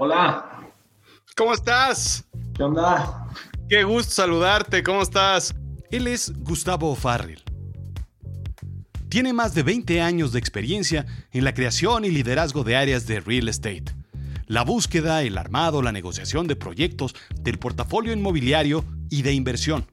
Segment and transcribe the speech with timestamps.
[0.00, 0.70] Hola.
[1.36, 2.24] ¿Cómo estás?
[2.54, 3.26] ¿Qué onda?
[3.68, 5.52] Qué gusto saludarte, ¿cómo estás?
[5.90, 7.42] Él es Gustavo Farrell.
[9.08, 13.18] Tiene más de 20 años de experiencia en la creación y liderazgo de áreas de
[13.18, 13.86] real estate.
[14.46, 19.84] La búsqueda, el armado, la negociación de proyectos, del portafolio inmobiliario y de inversión.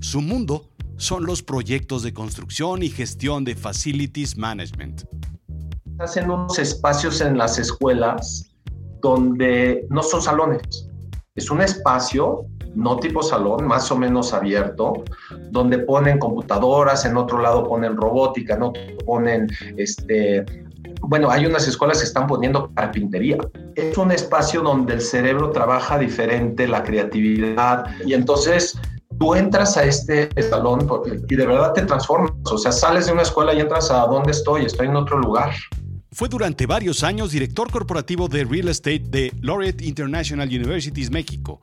[0.00, 5.04] Su mundo son los proyectos de construcción y gestión de facilities management.
[6.00, 8.50] Hacen unos espacios en las escuelas
[9.04, 10.88] donde no son salones.
[11.34, 15.04] Es un espacio, no tipo salón, más o menos abierto,
[15.50, 18.72] donde ponen computadoras, en otro lado ponen robótica, otro
[19.04, 19.46] ponen
[19.76, 20.46] este,
[21.02, 23.36] bueno, hay unas escuelas que están poniendo carpintería.
[23.74, 28.80] Es un espacio donde el cerebro trabaja diferente, la creatividad, y entonces
[29.18, 30.88] tú entras a este salón
[31.28, 32.32] y de verdad te transformas.
[32.50, 35.50] O sea, sales de una escuela y entras a dónde estoy, estoy en otro lugar.
[36.14, 41.58] Fue durante varios años director corporativo de real estate de Laureate International Universities México,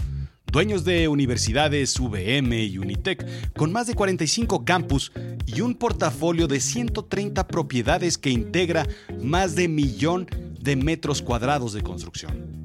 [0.51, 5.13] dueños de universidades VM y Unitec, con más de 45 campus
[5.45, 8.85] y un portafolio de 130 propiedades que integra
[9.23, 10.27] más de millón
[10.59, 12.61] de metros cuadrados de construcción.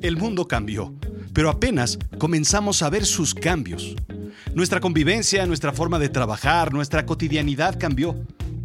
[0.00, 0.94] El mundo cambió,
[1.34, 3.94] pero apenas comenzamos a ver sus cambios.
[4.54, 8.16] Nuestra convivencia, nuestra forma de trabajar, nuestra cotidianidad cambió,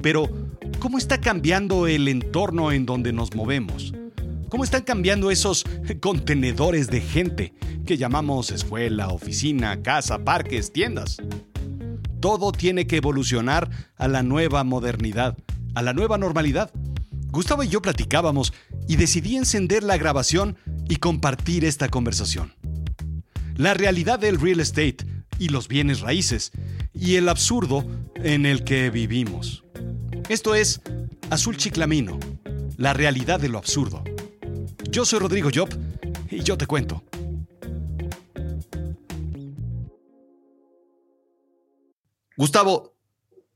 [0.01, 0.42] pero
[0.83, 3.93] ¿Cómo está cambiando el entorno en donde nos movemos?
[4.49, 5.63] ¿Cómo están cambiando esos
[6.01, 7.53] contenedores de gente
[7.85, 11.19] que llamamos escuela, oficina, casa, parques, tiendas?
[12.19, 15.37] Todo tiene que evolucionar a la nueva modernidad,
[15.73, 16.69] a la nueva normalidad.
[17.31, 18.51] Gustavo y yo platicábamos
[18.85, 20.57] y decidí encender la grabación
[20.89, 22.55] y compartir esta conversación.
[23.55, 24.97] La realidad del real estate
[25.39, 26.51] y los bienes raíces
[26.93, 29.62] y el absurdo en el que vivimos.
[30.29, 30.81] Esto es
[31.29, 32.17] Azul Chiclamino,
[32.77, 34.03] la realidad de lo absurdo.
[34.89, 35.69] Yo soy Rodrigo Job
[36.31, 37.03] y yo te cuento.
[42.37, 42.95] Gustavo,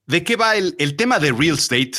[0.06, 1.94] ¿de qué va el, tema de real estate?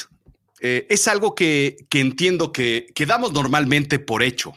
[0.61, 4.53] Eh, es algo que, entiendo que, que, damos normalmente por hecho.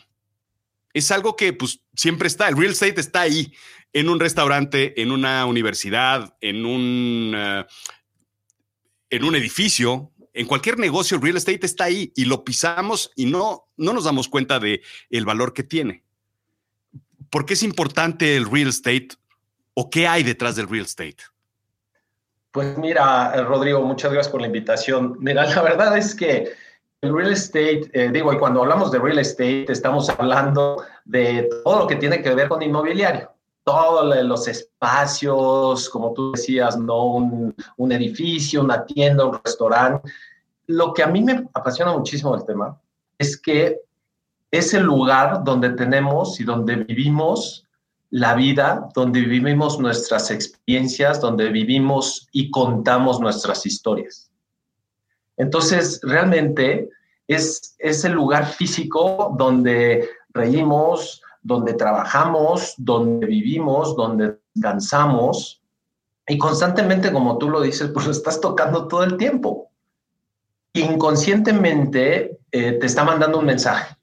[0.94, 3.54] Es algo que pues siempre está, el real estate está ahí,
[3.94, 7.34] en un restaurante, en una universidad, en un...
[7.36, 7.66] Eh,
[9.12, 13.26] en un edificio, en cualquier negocio, el real estate está ahí y lo pisamos y
[13.26, 14.82] no, no nos damos cuenta de
[15.24, 16.04] valor que tiene.
[17.30, 19.10] ¿Por qué es importante el real estate
[19.74, 21.18] o qué hay detrás del real estate?
[22.52, 25.18] Pues mira, eh, Rodrigo, muchas gracias por la invitación.
[25.20, 26.52] Mira, la verdad es que
[27.02, 31.80] el real estate, eh, digo, y cuando hablamos de real estate, estamos hablando de todo
[31.80, 33.31] lo que tiene que ver con inmobiliario
[33.64, 37.06] todos los espacios, como tú decías, ¿no?
[37.78, 40.12] Un, edificio, una tienda, un restaurante.
[40.68, 42.80] Lo que a mí me apasiona muchísimo el tema
[43.18, 43.80] es que
[44.50, 47.68] es el lugar donde tenemos y donde vivimos
[48.10, 54.30] la vida, donde vivimos nuestras experiencias, donde vivimos y contamos nuestras historias.
[55.38, 56.90] Entonces, realmente
[57.28, 65.62] es, es el lugar físico donde reímos, donde trabajamos, donde vivimos, donde descansamos.
[66.28, 69.70] Y constantemente, como tú lo dices, pues lo estás tocando todo el tiempo.
[70.74, 73.96] Inconscientemente eh, te está mandando un mensaje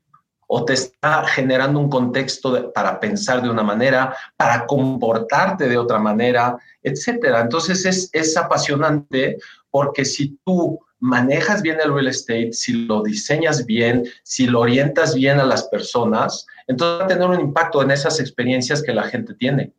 [0.50, 5.98] o te está generando un contexto para pensar de una manera, para comportarte de otra
[5.98, 7.42] manera, etcétera.
[7.42, 9.36] Entonces es, es apasionante
[9.70, 15.14] porque si tú manejas bien el real estate, si lo diseñas bien, si lo orientas
[15.14, 19.04] bien a las personas, entonces va a tener un impacto en esas experiencias que la
[19.04, 19.72] gente tiene.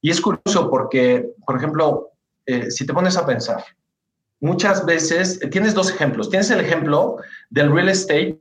[0.00, 2.10] Y es curioso porque, por ejemplo,
[2.44, 3.64] eh, si te pones a pensar,
[4.40, 6.28] muchas veces eh, tienes dos ejemplos.
[6.28, 7.18] Tienes el ejemplo
[7.50, 8.40] del real estate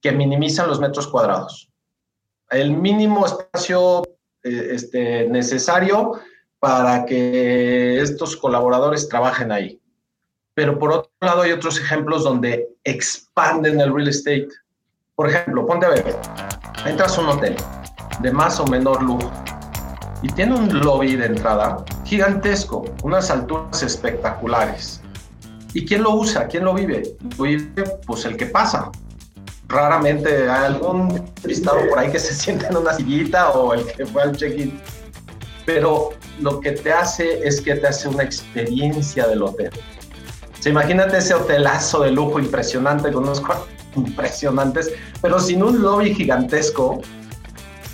[0.00, 1.68] que minimizan los metros cuadrados.
[2.48, 4.04] El mínimo espacio
[4.44, 6.12] eh, este, necesario
[6.60, 9.80] para que estos colaboradores trabajen ahí.
[10.54, 14.48] Pero por otro lado hay otros ejemplos donde expanden el real estate.
[15.16, 16.04] Por ejemplo, ponte a ver,
[16.86, 17.56] entras a un hotel
[18.20, 19.30] de más o menor lujo
[20.22, 25.00] y tiene un lobby de entrada gigantesco, unas alturas espectaculares.
[25.72, 26.46] ¿Y quién lo usa?
[26.48, 27.16] ¿Quién lo vive?
[27.38, 28.90] Lo vive pues el que pasa.
[29.68, 34.04] Raramente hay algún turistado por ahí que se sienta en una sillita o el que
[34.04, 34.80] fue al check-in.
[35.64, 36.10] Pero
[36.40, 39.70] lo que te hace es que te hace una experiencia del hotel.
[40.58, 43.40] Se imagínate ese hotelazo de lujo impresionante con unos
[43.96, 47.00] impresionantes, pero sin un lobby gigantesco,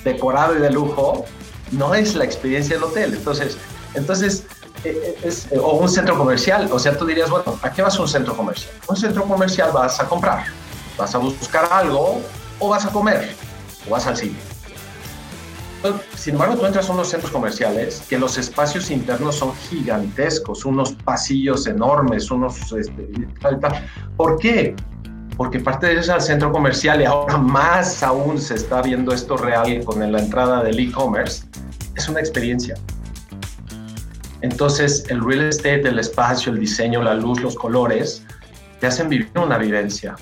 [0.05, 1.25] decorado y de lujo,
[1.73, 3.15] no es la experiencia del hotel.
[3.15, 3.57] Entonces,
[3.95, 4.45] entonces
[4.85, 7.99] eh, eh, es, o un centro comercial, o sea, tú dirías, bueno, ¿a qué vas
[7.99, 8.73] a un centro comercial?
[8.89, 10.45] Un centro comercial vas a comprar,
[10.97, 12.21] vas a buscar algo
[12.59, 13.35] o vas a comer.
[13.89, 14.37] o vas al cine.
[16.17, 20.93] Sin embargo, tú entras a unos centros comerciales que los espacios internos son gigantescos, unos
[20.93, 22.73] pasillos enormes, unos...
[22.73, 23.09] Este,
[24.17, 24.75] ¿Por qué?
[25.37, 29.85] Porque parte de ese centro comercial y ahora más aún se está viendo esto real
[29.85, 31.45] con la entrada del e-commerce,
[31.95, 32.75] es una experiencia.
[34.41, 38.25] Entonces, el real estate, el espacio, el diseño, la luz, los colores,
[38.81, 40.17] te hacen vivir una vivencia,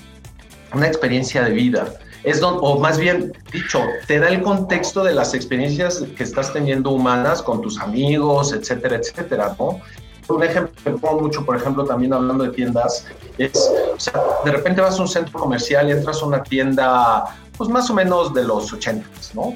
[0.73, 1.87] una experiencia de vida
[2.25, 6.89] es o más bien dicho, te da el contexto de las experiencias que estás teniendo
[6.89, 9.79] humanas con tus amigos, etcétera, etcétera, ¿no?
[10.27, 13.05] Un ejemplo que pongo mucho, por ejemplo, también hablando de tiendas,
[13.37, 17.25] es, o sea, de repente vas a un centro comercial y entras a una tienda,
[17.57, 19.55] pues más o menos de los 80, ¿no?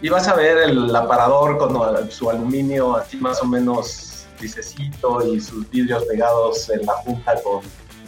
[0.00, 5.40] Y vas a ver el aparador con su aluminio así más o menos lisecito y
[5.40, 7.60] sus vidrios pegados en la junta con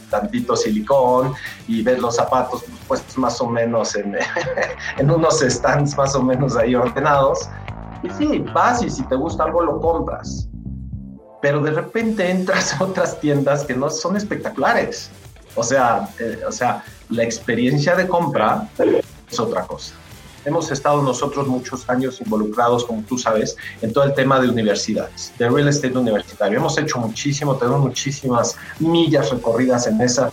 [0.09, 1.33] tantito silicón
[1.67, 4.15] y ves los zapatos puestos más o menos en,
[4.97, 7.49] en unos stands más o menos ahí ordenados.
[8.03, 10.47] Y sí, vas y si te gusta algo lo compras.
[11.41, 15.09] Pero de repente entras a otras tiendas que no son espectaculares.
[15.55, 18.69] O sea, eh, o sea, la experiencia de compra
[19.29, 19.95] es otra cosa.
[20.43, 25.31] Hemos estado nosotros muchos años involucrados, como tú sabes, en todo el tema de universidades,
[25.37, 26.57] de real estate universitario.
[26.57, 30.31] Hemos hecho muchísimo, tenemos muchísimas millas recorridas en esos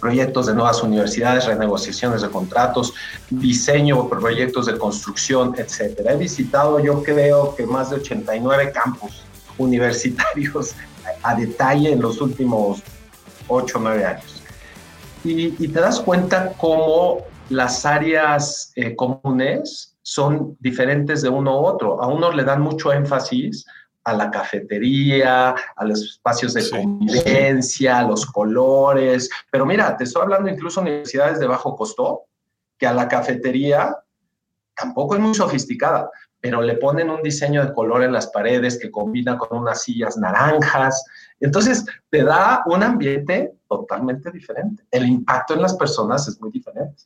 [0.00, 2.94] proyectos de nuevas universidades, renegociaciones de contratos,
[3.30, 6.14] diseño, proyectos de construcción, etcétera.
[6.14, 9.22] He visitado, yo creo que más de 89 campus
[9.58, 10.74] universitarios
[11.22, 12.82] a detalle en los últimos
[13.48, 14.42] 8 o 9 años.
[15.24, 21.60] Y, y, te das cuenta cómo las áreas eh, comunes son diferentes de uno a
[21.60, 22.00] otro.
[22.02, 23.66] A unos le dan mucho énfasis
[24.04, 29.28] a la cafetería, a los espacios de convivencia, a los colores.
[29.50, 32.22] Pero mira, te estoy hablando incluso de universidades de bajo costo,
[32.78, 33.94] que a la cafetería
[34.74, 36.08] tampoco es muy sofisticada,
[36.40, 40.16] pero le ponen un diseño de color en las paredes que combina con unas sillas
[40.16, 41.04] naranjas.
[41.40, 44.84] Entonces, te da un ambiente totalmente diferente.
[44.90, 47.02] El impacto en las personas es muy diferente.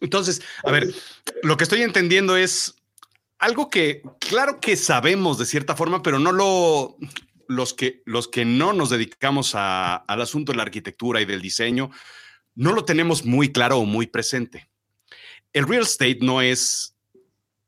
[0.00, 0.94] Entonces, a ver,
[1.42, 2.74] lo que estoy entendiendo es
[3.38, 6.96] algo que claro que sabemos de cierta forma, pero no lo
[7.46, 11.90] los que los que no nos dedicamos al asunto de la arquitectura y del diseño
[12.54, 14.68] no lo tenemos muy claro o muy presente.
[15.52, 16.93] El real estate no es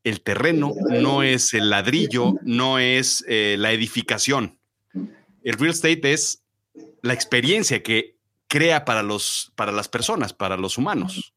[0.07, 4.57] el terreno, no es el ladrillo, no es eh, la edificación.
[5.43, 6.45] El real estate es
[7.03, 8.15] la experiencia que
[8.47, 11.35] crea para los para las personas, para los humanos.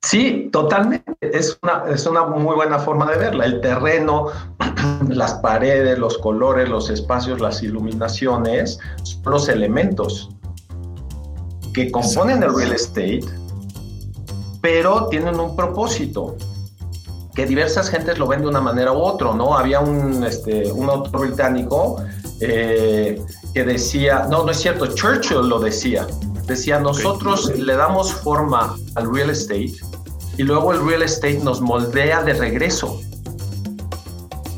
[0.00, 1.12] Sí, totalmente.
[1.20, 3.44] Es una, es una muy buena forma de verla.
[3.44, 4.28] El terreno,
[5.10, 10.30] las paredes, los colores, los espacios, las iluminaciones, son los elementos
[11.74, 13.20] que componen el real estate,
[14.62, 16.38] pero tienen un propósito
[17.34, 19.56] que diversas gentes lo ven de una manera u otra, ¿no?
[19.56, 22.02] Había un, este, un autor británico
[22.40, 23.20] eh,
[23.52, 26.06] que decía, no, no es cierto, Churchill lo decía,
[26.46, 29.74] decía, nosotros le damos forma al real estate
[30.36, 33.00] y luego el real estate nos moldea de regreso.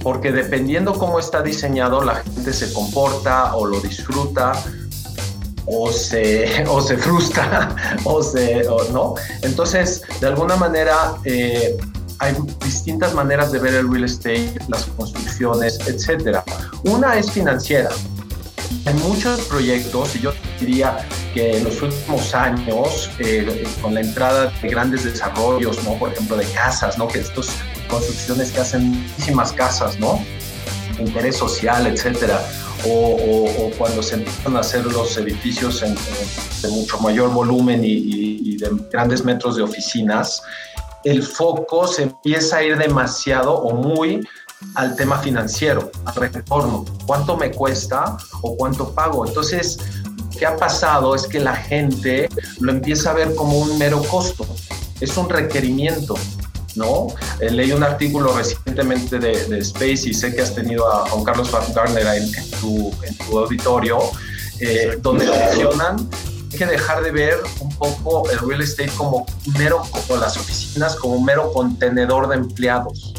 [0.03, 4.53] Porque dependiendo cómo está diseñado, la gente se comporta o lo disfruta
[5.67, 7.75] o se, o se frustra
[8.05, 9.15] o se, o, ¿no?
[9.43, 11.77] Entonces, de alguna manera, eh,
[12.19, 12.35] hay
[12.65, 16.45] distintas maneras de ver el real estate, las construcciones, etcétera.
[16.85, 17.91] Una es financiera.
[18.85, 24.53] Hay muchos proyectos, y yo diría que en los últimos años, eh, con la entrada
[24.61, 25.99] de grandes desarrollos, ¿no?
[25.99, 27.07] Por ejemplo, de casas, ¿no?
[27.07, 27.51] Que estas
[27.89, 30.25] construcciones que hacen muchísimas casas, ¿no?
[30.99, 32.43] Interés social, etcétera.
[32.89, 38.71] O, cuando se empiezan a hacer los edificios de mucho mayor volumen y, y de
[38.91, 40.43] grandes metros de oficinas,
[41.07, 44.27] el foco se empieza a ir demasiado o muy
[44.75, 49.27] al tema financiero, al retorno, cuánto me cuesta o cuánto pago.
[49.27, 49.79] Entonces,
[50.39, 51.15] ¿Qué ha pasado?
[51.15, 52.29] Es que la gente
[52.61, 54.47] lo empieza a ver como un mero costo,
[55.01, 56.15] es un requerimiento.
[56.75, 57.07] ¿no?
[57.41, 61.51] Eh, leí un artículo recientemente de, Space y sé que has tenido a Juan Carlos
[61.51, 62.93] Van Garner en, tu,
[63.33, 63.99] auditorio,
[64.61, 66.07] eh, donde mencionan
[66.51, 69.27] que dejar de ver un poco el real estate como
[69.59, 73.15] mero, como las oficinas, como mero contenedor de empleados.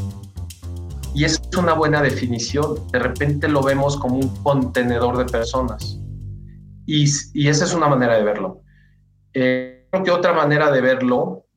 [1.14, 2.76] Y es una buena definición.
[2.92, 6.00] De repente lo vemos como un contenedor de personas.
[6.86, 7.04] Y,
[7.48, 8.62] esa es una manera de verlo.
[9.34, 11.48] Eh, creo que otra manera de verlo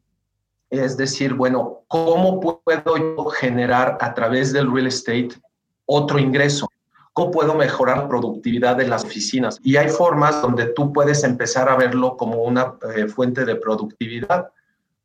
[0.70, 5.30] es decir, bueno, ¿cómo puedo yo generar a través del real estate
[5.84, 6.69] otro ingreso?
[7.20, 9.58] ¿Cómo puedo mejorar productividad de las oficinas?
[9.62, 14.48] Y hay formas donde tú puedes empezar a verlo como una eh, fuente de productividad.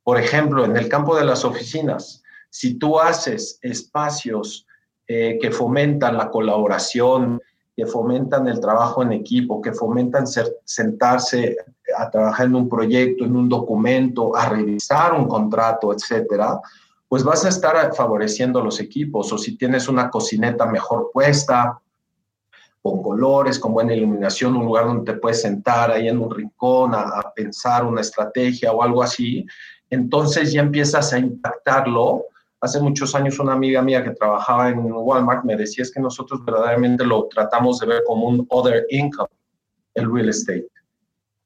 [0.02, 4.66] Por ejemplo, en el campo de las oficinas, si tú haces espacios
[5.10, 7.42] eh, que fomentan la colaboración,
[7.76, 10.26] que fomentan el trabajo en equipo, que fomentan
[10.64, 11.58] sentarse
[11.98, 16.62] a trabajar en un proyecto, en un documento, a revisar un contrato, etcétera,
[17.10, 19.34] pues vas a estar favoreciendo los equipos.
[19.34, 21.82] O si tienes una cocineta mejor puesta,
[22.86, 26.94] con colores, con buena iluminación, un lugar donde te puedes sentar ahí en un rincón
[26.94, 29.44] a, pensar una estrategia o algo así,
[29.90, 32.26] entonces ya empiezas a impactarlo.
[32.62, 36.46] Hace muchos años una amiga mía que trabajaba en Walmart me decía es que nosotros
[36.46, 39.30] verdaderamente lo tratamos de ver como un other income,
[39.96, 40.68] el real estate.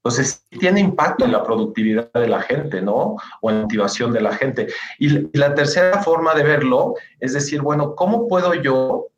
[0.03, 3.15] Entonces, tiene impacto en la productividad de la gente, ¿no?
[3.41, 4.67] O en la motivación de la gente.
[4.97, 9.08] Y la tercera forma de verlo es decir, bueno, ¿cómo puedo yo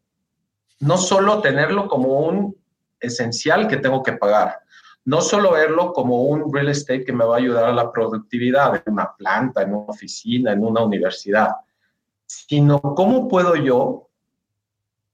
[0.81, 2.55] no solo tenerlo como un
[2.99, 4.59] esencial que tengo que pagar,
[5.05, 8.75] no solo verlo como un real estate que me va a ayudar a la productividad
[8.75, 11.49] en una planta, en una oficina, en una universidad,
[12.25, 14.09] sino cómo puedo yo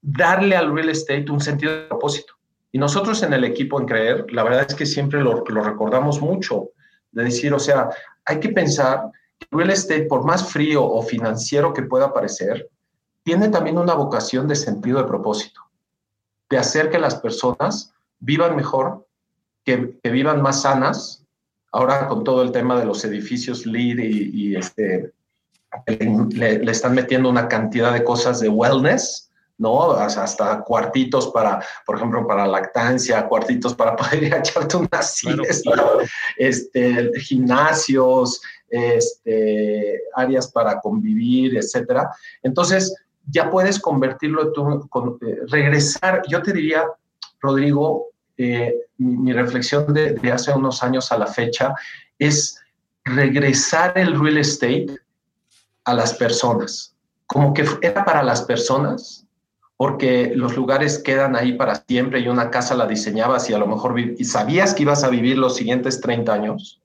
[0.00, 2.34] darle al real estate un sentido de propósito.
[2.70, 6.20] Y nosotros en el equipo en Creer, la verdad es que siempre lo, lo recordamos
[6.20, 6.70] mucho,
[7.12, 7.88] de decir, o sea,
[8.26, 12.68] hay que pensar que real estate, por más frío o financiero que pueda parecer,
[13.28, 15.60] tiene también una vocación de sentido de propósito,
[16.48, 19.06] de hacer que las personas vivan mejor,
[19.66, 21.26] que, vivan más sanas.
[21.70, 25.12] Ahora con todo el tema de los edificios LEED y, este,
[25.86, 29.90] le, le, están metiendo una cantidad de cosas de wellness, ¿no?
[29.90, 35.74] Hasta cuartitos para, por ejemplo, para lactancia, cuartitos para poder ir a echarte una siesta,
[36.38, 42.10] este, gimnasios, este, áreas para convivir, etcétera.
[42.42, 42.94] Entonces,
[43.30, 46.84] ya puedes convertirlo, tú, con, eh, regresar, yo te diría,
[47.40, 48.06] Rodrigo,
[48.36, 51.74] eh, mi, reflexión de, de, hace unos años a la fecha
[52.18, 52.60] es
[53.04, 54.86] regresar el real estate
[55.84, 56.94] a las personas,
[57.26, 59.26] como que era para las personas,
[59.76, 63.66] porque los lugares quedan ahí para siempre y una casa la diseñabas y a lo
[63.66, 63.94] mejor
[64.24, 66.82] sabías que ibas a vivir los siguientes 30 años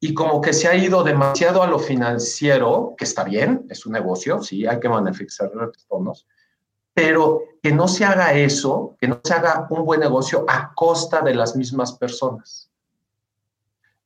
[0.00, 3.92] y como que se ha ido demasiado a lo financiero, que está bien, es un
[3.92, 5.50] negocio, sí, hay que beneficiar
[5.88, 6.26] tonos,
[6.92, 11.20] pero que no se haga eso, que no se haga un buen negocio a costa
[11.22, 12.70] de las mismas personas.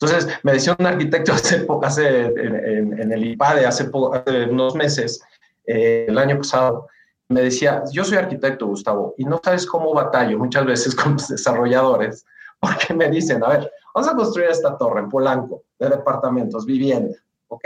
[0.01, 5.21] Entonces, me decía un arquitecto hace, hace en, el IPADE, hace, hace unos meses,
[5.67, 6.87] eh, el año pasado,
[7.29, 11.29] me decía, yo soy arquitecto, Gustavo, y no sabes cómo batallo muchas veces con los
[11.29, 12.25] desarrolladores,
[12.59, 17.17] porque me dicen, a ver, vamos a construir esta torre en Polanco de departamentos, vivienda,
[17.49, 17.65] ¿ok?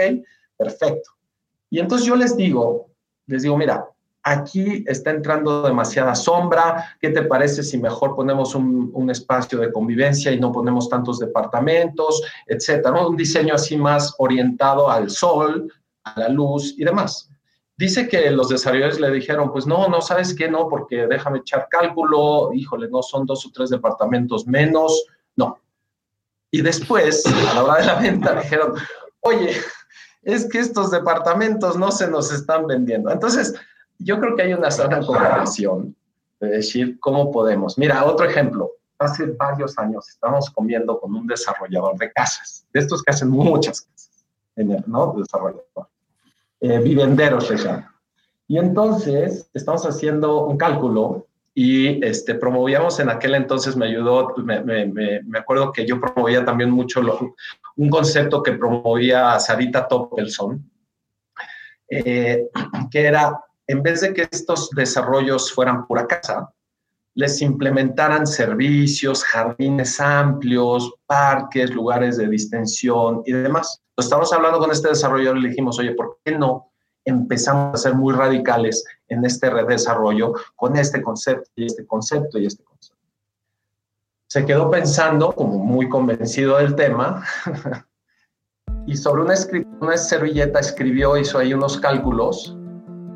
[0.56, 1.10] Perfecto.
[1.70, 2.90] Y entonces yo les digo,
[3.26, 3.88] les digo, mira,
[4.24, 10.32] aquí está entrando demasiada sombra, ¿qué te parece si mejor ponemos un, espacio de convivencia
[10.32, 13.06] y no ponemos tantos departamentos, etcétera?
[13.06, 15.70] Un diseño así más orientado al sol,
[16.04, 17.30] a la luz y demás.
[17.76, 20.48] Dice que los desarrolladores le dijeron, pues no, no, ¿sabes qué?
[20.48, 25.23] No, porque déjame echar cálculo, híjole, no son dos o tres departamentos menos, no,
[26.54, 28.74] y después, a la hora de la venta, dijeron,
[29.22, 29.56] oye,
[30.22, 33.10] es que estos departamentos no se nos están vendiendo.
[33.10, 33.54] Entonces,
[33.98, 35.96] yo creo que hay una sana comparación
[36.38, 37.76] de decir cómo podemos.
[37.76, 38.70] Mira, otro ejemplo.
[39.00, 43.80] Hace varios años estábamos comiendo con un desarrollador de casas, de estos que hacen muchas
[43.80, 45.12] casas, ¿no?
[45.18, 45.88] Desarrollador.
[46.60, 47.92] Eh, vivenderos llama.
[48.46, 54.60] Y entonces estamos haciendo un cálculo y este, promovíamos en aquel entonces, me ayudó, me,
[54.60, 57.00] me, me acuerdo que yo promovía también mucho
[57.76, 60.68] un concepto que promovía Sarita Toppelson,
[61.88, 62.48] eh,
[62.90, 66.52] que era, en vez de que estos desarrollos fueran pura casa,
[67.14, 73.80] les implementaran servicios, jardines amplios, parques, lugares de distensión y demás.
[73.96, 76.73] estamos hablando con este desarrollador y le dijimos, oye, ¿por qué no
[77.04, 82.46] empezamos a ser muy radicales en este redesarrollo con este concepto y este concepto y
[82.46, 83.02] este concepto.
[84.28, 87.24] Se quedó pensando, como muy convencido del tema,
[88.86, 89.34] y sobre una,
[89.80, 92.56] una servilleta escribió, hizo ahí unos cálculos,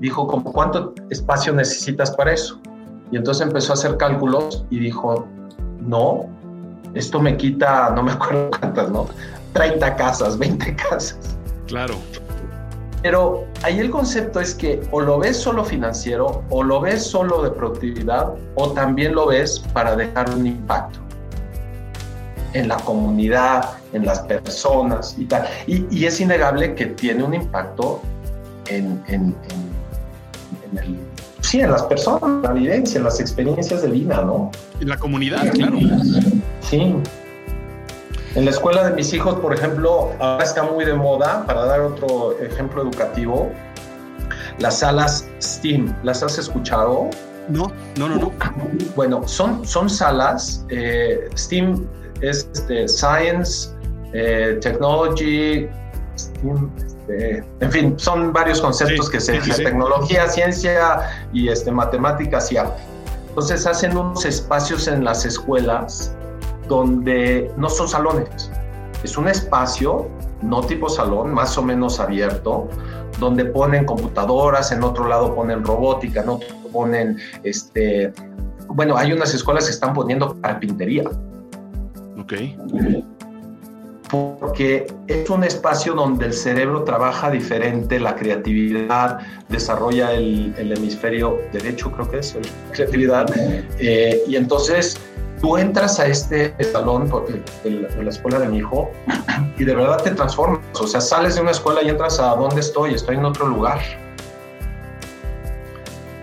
[0.00, 2.60] dijo, como ¿cuánto espacio necesitas para eso?
[3.10, 5.26] Y entonces empezó a hacer cálculos y dijo,
[5.80, 6.28] no,
[6.94, 9.06] esto me quita, no me acuerdo cuántas, ¿no?
[9.54, 11.38] 30 casas, 20 casas.
[11.66, 11.94] Claro.
[13.02, 17.42] Pero ahí el concepto es que o lo ves solo financiero, o lo ves solo
[17.42, 20.98] de productividad, o también lo ves para dejar un impacto
[22.54, 25.46] en la comunidad, en las personas y tal.
[25.66, 28.00] Y, es innegable que tiene un impacto
[28.68, 29.34] en, en,
[30.76, 30.98] el,
[31.40, 34.50] sí, en las personas, en la vivencia, en las experiencias de vida, ¿no?
[34.80, 35.78] En la comunidad, claro.
[36.62, 36.94] Sí.
[38.38, 41.80] En la escuela de mis hijos, por ejemplo, ahora está muy de moda, para dar
[41.80, 43.50] otro ejemplo educativo,
[44.60, 45.92] las salas STEAM.
[46.04, 47.10] ¿Las has escuchado?
[47.48, 48.32] No, no, no, no.
[48.94, 51.84] Bueno, son, son salas, eh, STEAM
[52.20, 53.70] es este, Science,
[54.12, 55.68] eh, Technology,
[56.14, 59.40] este, en fin, son varios conceptos que se...
[59.40, 62.80] Tecnología, ciencia y este, matemáticas y arte.
[63.30, 66.14] Entonces hacen unos espacios en las escuelas
[66.68, 68.50] donde no son salones,
[69.02, 70.08] es un espacio,
[70.42, 72.68] no tipo salón, más o menos abierto,
[73.18, 78.12] donde ponen computadoras, en otro lado ponen robótica, en otro ponen, este,
[78.68, 81.04] bueno, hay unas escuelas que están poniendo carpintería.
[82.20, 82.34] Ok.
[84.10, 91.92] Porque es un espacio donde el cerebro trabaja diferente, la creatividad, desarrolla el, hemisferio derecho,
[91.92, 93.26] creo que es, la creatividad.
[93.78, 94.98] Eh, y entonces
[95.40, 97.10] tú entras a este salón
[97.64, 98.90] de la escuela de mi hijo
[99.56, 100.60] y de verdad te transformas.
[100.80, 103.80] O sea, sales de una escuela y entras a dónde estoy, estoy en otro lugar.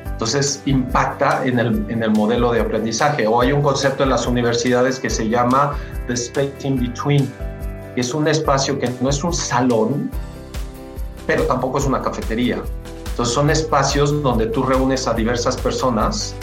[0.06, 3.28] Entonces impacta en el, en el modelo de aprendizaje.
[3.28, 5.76] O hay un concepto en las universidades que se llama
[6.08, 7.32] the space in between,
[7.96, 10.10] que es un espacio que no es un salón,
[11.28, 12.62] pero tampoco es una cafetería.
[13.10, 16.36] Entonces son espacios donde tú reúnes a diversas personas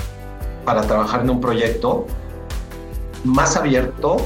[0.64, 2.06] para trabajar en un proyecto
[3.24, 4.16] más abierto,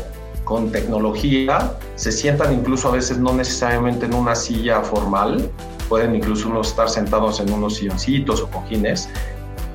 [0.45, 5.51] con tecnología, se sientan incluso a veces no necesariamente en una silla formal,
[5.89, 9.09] pueden incluso uno estar sentados en unos silloncitos o cojines,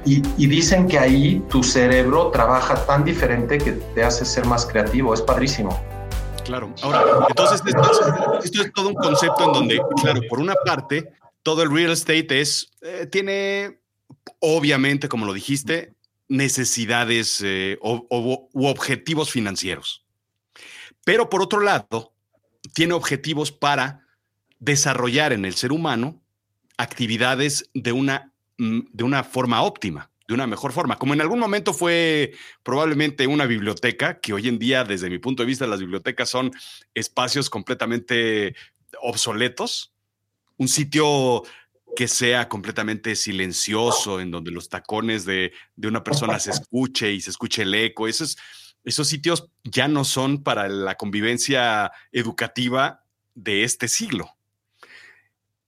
[0.06, 5.14] y, dicen que ahí tu cerebro trabaja tan diferente que te hace ser más creativo,
[5.14, 5.80] es padrísimo.
[6.44, 7.62] Claro, ahora, entonces
[8.44, 11.14] esto es, todo un concepto en donde, claro, por una parte,
[11.44, 13.80] todo el real estate es, eh, tiene,
[14.40, 15.94] obviamente, como lo dijiste,
[16.32, 18.08] necesidades eh, o,
[18.54, 20.06] u objetivos financieros.
[21.04, 22.14] Pero por otro lado,
[22.74, 24.08] tiene objetivos para
[24.58, 26.22] desarrollar en el ser humano
[26.78, 30.98] actividades de una, mm, de una forma óptima, de una mejor forma.
[30.98, 32.32] Como en algún momento fue
[32.64, 36.52] probablemente una biblioteca, que hoy en día, desde mi punto de vista, las bibliotecas son
[36.94, 38.56] espacios completamente
[39.02, 39.92] obsoletos,
[40.56, 41.44] un sitio
[41.96, 47.30] que sea completamente silencioso, en donde los tacones de, una persona se escuche y se
[47.30, 48.08] escuche el eco.
[48.08, 48.38] Esos,
[48.84, 53.04] esos sitios ya no son para la convivencia educativa
[53.36, 54.30] de este siglo.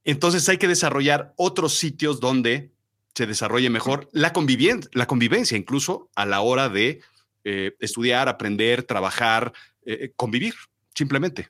[0.03, 2.73] Entonces hay que desarrollar otros sitios donde
[3.15, 7.01] se desarrolle mejor la, convivencia, la convivencia incluso a la hora de
[7.43, 9.53] eh, estudiar, aprender, trabajar,
[9.85, 10.55] eh, convivir,
[10.95, 11.49] simplemente.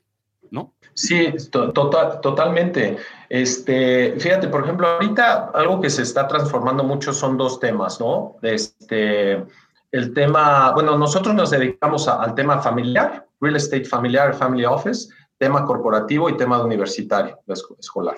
[0.94, 2.96] Sí, total, totalmente.
[3.28, 8.36] Este, fíjate, por ejemplo, ahorita algo que se está transformando mucho son dos temas, ¿no?
[8.42, 9.44] Este,
[9.90, 15.64] el tema, bueno, nosotros nos dedicamos al tema familiar, real estate familiar, family office, tema
[15.64, 17.40] corporativo y tema universitario,
[17.78, 18.16] escolar.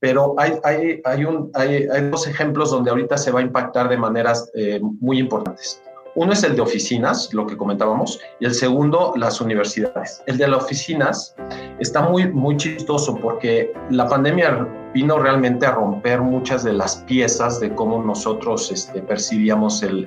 [0.00, 3.96] Pero hay, hay, hay, un, hay dos ejemplos donde ahorita se va a impactar de
[3.96, 5.80] maneras eh, muy importantes.
[6.14, 10.22] Uno es el de oficinas, lo que comentábamos, y el segundo, las universidades.
[10.26, 11.34] El de las oficinas
[11.78, 17.60] está muy, muy chistoso porque la pandemia vino realmente a romper muchas de las piezas
[17.60, 20.06] de cómo nosotros este, percibíamos el,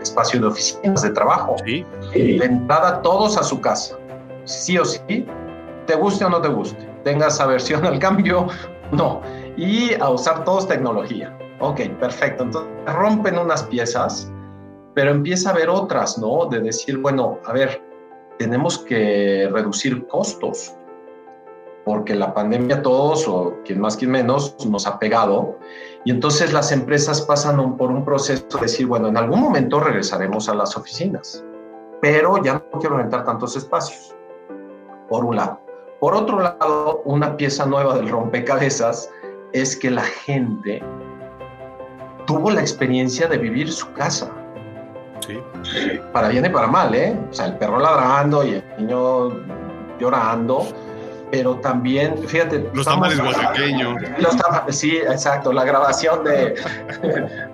[0.00, 1.56] espacio de oficinas de trabajo.
[1.64, 1.84] Sí.
[2.12, 3.96] De entrada, todos a su casa,
[4.44, 5.26] sí o sí,
[5.86, 8.48] te guste o no te guste, tengas aversión al cambio,
[8.90, 9.20] no,
[9.56, 11.36] y a usar todos tecnología.
[11.60, 12.42] Ok, perfecto.
[12.42, 14.32] Entonces rompen unas piezas
[14.94, 16.46] pero empieza a haber otras, ¿no?
[16.46, 17.82] De decir, bueno, a ver,
[18.38, 20.74] tenemos que reducir costos,
[21.84, 25.58] porque la pandemia todos, o quien más, quien menos, nos ha pegado.
[26.04, 30.48] Y entonces las empresas pasan por un proceso de decir, bueno, en algún momento regresaremos
[30.48, 31.44] a las oficinas,
[32.00, 34.14] pero ya no quiero rentar tantos espacios,
[35.08, 35.60] por un lado.
[36.00, 39.08] Por otro lado, una pieza nueva del rompecabezas
[39.52, 40.82] es que la gente
[42.26, 44.32] tuvo la experiencia de vivir su casa
[46.12, 47.16] para bien y para mal, ¿eh?
[47.30, 49.30] O sea, el perro ladrando y el niño
[49.98, 50.66] llorando,
[51.30, 52.68] pero también, fíjate.
[52.74, 54.00] Los tamales oaxaqueños.
[54.18, 56.54] Los tamales, sí, exacto, la grabación de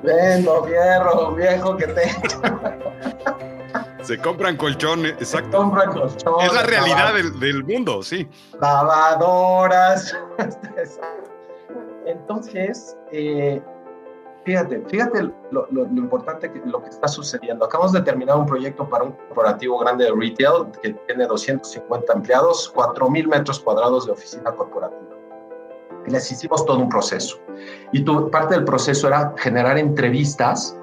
[0.03, 2.11] Vengo, fierro, viejo que te.
[4.03, 5.51] Se compran colchones, exacto.
[5.51, 6.47] Se compran colchones.
[6.47, 8.27] Es la realidad del, del, mundo, sí.
[8.61, 10.17] Lavadoras.
[12.07, 13.61] Entonces, eh,
[14.49, 17.67] fíjate, fíjate lo, importante que lo que está sucediendo.
[17.67, 22.73] Acabamos de terminar un proyecto para un corporativo grande de retail que tiene 250 empleados,
[22.75, 25.03] 4.000 metros cuadrados de oficina corporativa.
[26.07, 27.39] Y les hicimos todo un proceso.
[27.93, 30.75] Y tu, parte del proceso era generar entrevistas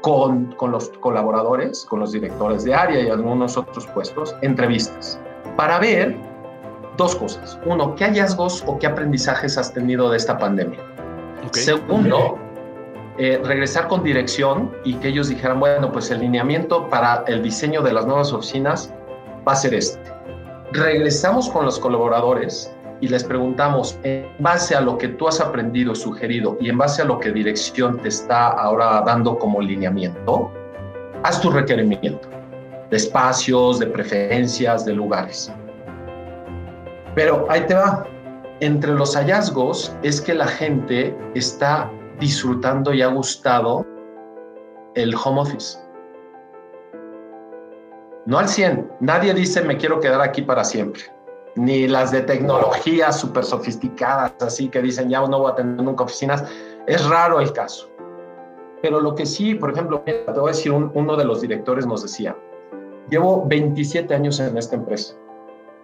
[0.00, 5.20] con, con los colaboradores, con los directores de área y algunos otros puestos, entrevistas.
[5.56, 6.16] para ver
[6.96, 7.60] dos cosas.
[7.64, 10.80] Uno, ¿qué hallazgos o qué aprendizajes has tenido de esta pandemia?
[11.52, 12.36] Segundo,
[13.18, 17.82] eh, regresar con dirección y que ellos dijeran, bueno, pues el lineamiento para el diseño
[17.82, 18.94] de las nuevas oficinas
[19.46, 20.00] va a ser este.
[20.72, 25.94] Regresamos con los colaboradores y les preguntamos, en base a lo que tú has aprendido,
[25.96, 30.52] sugerido y en base a lo que dirección te está ahora dando como lineamiento,
[31.24, 32.28] haz tu requerimiento
[32.90, 35.52] de espacios, de preferencias, de lugares.
[37.16, 38.06] Pero ahí te va.
[38.60, 43.86] Entre los hallazgos es que la gente está disfrutando y ha gustado
[44.94, 45.78] el home office.
[48.26, 48.90] No al 100.
[49.00, 51.02] Nadie dice me quiero quedar aquí para siempre
[51.58, 56.04] ni las de tecnología súper sofisticadas, así que dicen ya no voy a tener nunca
[56.04, 56.44] oficinas.
[56.86, 57.90] Es raro el caso.
[58.80, 62.02] Pero lo que sí, por ejemplo, te voy a decir, uno de los directores nos
[62.02, 62.36] decía,
[63.10, 65.14] llevo 27 años en esta empresa.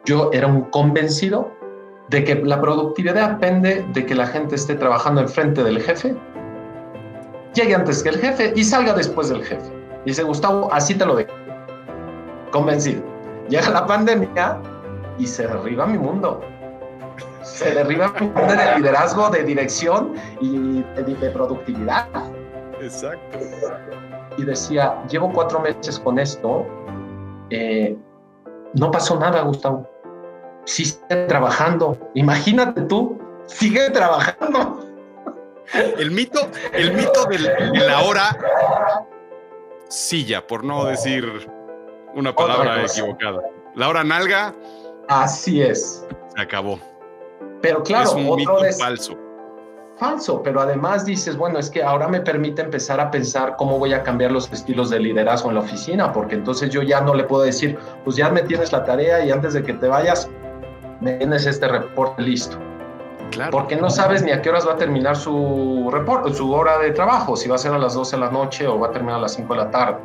[0.04, 1.50] Yo era un convencido
[2.08, 6.14] de que la productividad depende de que la gente esté trabajando enfrente del jefe,
[7.54, 9.70] llegue antes que el jefe y salga después del jefe.
[10.04, 11.32] Dice Gustavo, así te lo digo.
[12.50, 13.02] Convencido.
[13.48, 14.58] Llega la pandemia
[15.18, 16.40] y se derriba mi mundo.
[17.42, 22.06] Se derriba mi mundo de liderazgo, de dirección y de, productividad.
[22.80, 23.38] Exacto.
[24.36, 26.66] Y decía, llevo cuatro meses con esto,
[27.50, 27.96] eh,
[28.74, 29.88] no pasó nada, Gustavo.
[30.64, 31.98] Sí sigue trabajando.
[32.14, 34.80] Imagínate tú, sigue trabajando.
[35.98, 36.40] El mito,
[36.72, 37.38] el mito de
[37.86, 38.36] la hora
[39.88, 41.48] silla, por no decir
[42.14, 43.40] una palabra equivocada.
[43.74, 44.54] La hora nalga
[45.08, 46.06] Así es.
[46.34, 46.78] Se acabó.
[47.60, 49.18] Pero claro, es un mito falso.
[49.96, 53.92] Falso, pero además dices, bueno, es que ahora me permite empezar a pensar cómo voy
[53.92, 57.24] a cambiar los estilos de liderazgo en la oficina, porque entonces yo ya no le
[57.24, 60.28] puedo decir, pues ya me tienes la tarea y antes de que te vayas,
[61.00, 62.58] tienes este reporte listo.
[63.30, 63.50] Claro.
[63.50, 66.92] Porque no sabes ni a qué horas va a terminar su reporte, su hora de
[66.92, 69.16] trabajo, si va a ser a las 12 de la noche o va a terminar
[69.16, 69.98] a las 5 de la tarde.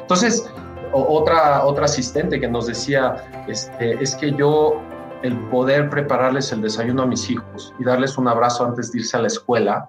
[0.00, 0.50] Entonces,
[0.92, 4.80] otra, otra asistente que nos decía, este, es que yo
[5.22, 9.16] el poder prepararles el desayuno a mis hijos y darles un abrazo antes de irse
[9.16, 9.88] a la escuela,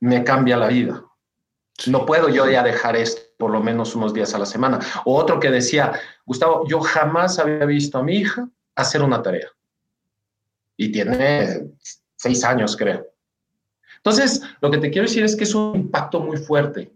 [0.00, 1.02] me cambia la vida.
[1.86, 4.80] No puedo yo ya dejar esto por lo menos unos días a la semana.
[5.04, 5.92] O otro que decía,
[6.24, 9.48] Gustavo, yo jamás había visto a mi hija hacer una tarea.
[10.76, 11.70] Y tiene
[12.16, 13.06] seis años, creo.
[13.98, 16.92] Entonces, lo que te quiero decir es que es un impacto muy fuerte.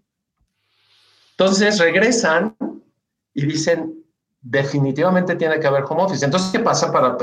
[1.33, 2.57] Entonces regresan
[3.35, 4.05] y dicen,
[4.43, 6.25] definitivamente tiene que haber home office.
[6.25, 7.17] Entonces, ¿qué pasa para,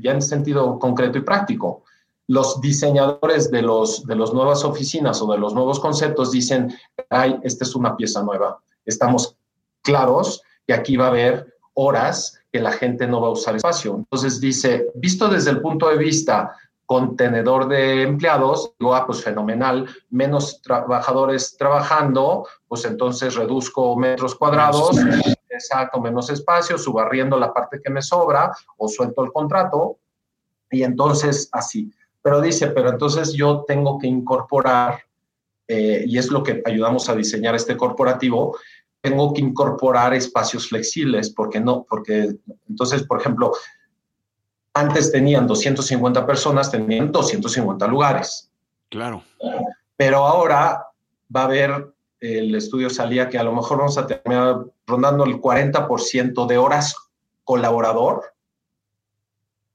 [0.00, 1.84] ya en sentido concreto y práctico?
[2.26, 6.74] Los diseñadores de, los, de las nuevas oficinas o de los nuevos conceptos dicen,
[7.10, 8.58] ay, esta es una pieza nueva.
[8.84, 9.36] Estamos
[9.82, 13.96] claros que aquí va a haber horas que la gente no va a usar espacio.
[13.96, 16.56] Entonces dice, visto desde el punto de vista
[16.86, 24.96] contenedor de empleados, digo, ah, pues fenomenal, menos trabajadores trabajando, pues entonces reduzco metros cuadrados,
[25.48, 29.98] exacto, menos espacio, subarriendo la parte que me sobra o suelto el contrato
[30.70, 31.90] y entonces así.
[32.24, 35.02] Pero dice, pero entonces yo tengo que incorporar,
[35.68, 38.56] eh, y es lo que ayudamos a diseñar este corporativo,
[39.02, 42.34] tengo que incorporar espacios flexibles, porque no, porque
[42.66, 43.52] entonces, por ejemplo,
[44.72, 48.50] antes tenían 250 personas, tenían 250 lugares.
[48.88, 49.22] Claro.
[49.98, 50.86] Pero ahora
[51.34, 55.42] va a haber, el estudio salía que a lo mejor vamos a terminar rondando el
[55.42, 56.96] 40% de horas
[57.44, 58.32] colaborador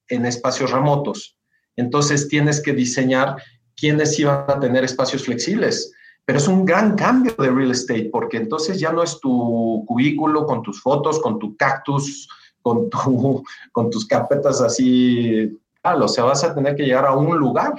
[0.08, 1.38] en espacios remotos.
[1.80, 3.38] Entonces tienes que diseñar
[3.76, 5.94] quiénes iban a tener espacios flexibles.
[6.26, 10.46] Pero es un gran cambio de real estate porque entonces ya no es tu cubículo
[10.46, 12.28] con tus fotos, con tu cactus,
[12.62, 17.38] con, tu, con tus carpetas así, o sea, vas a tener que llegar a un
[17.38, 17.74] lugar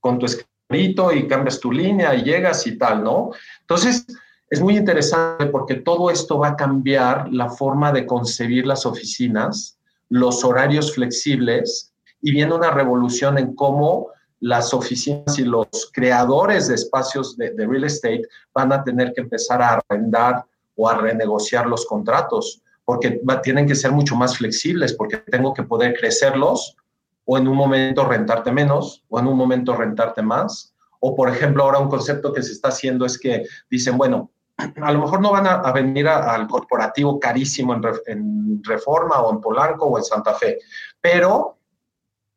[0.00, 3.30] con tu escrito y cambias tu línea y llegas y tal, ¿no?
[3.60, 4.06] Entonces,
[4.48, 9.78] es muy interesante porque todo esto va a cambiar la forma de concebir las oficinas,
[10.08, 14.08] los horarios flexibles y viene una revolución en cómo
[14.40, 18.22] las oficinas y los creadores de espacios de, de real estate
[18.54, 20.44] van a tener que empezar a arrendar
[20.76, 25.64] o a renegociar los contratos porque tienen que ser mucho más flexibles, porque tengo que
[25.64, 26.76] poder crecerlos
[27.24, 30.72] o en un momento rentarte menos o en un momento rentarte más.
[31.00, 34.92] O, por ejemplo, ahora un concepto que se está haciendo es que dicen, bueno, a
[34.92, 39.86] lo mejor no van a, venir al corporativo carísimo en, en, Reforma o en Polanco
[39.86, 40.58] o en Santa Fe,
[41.00, 41.55] pero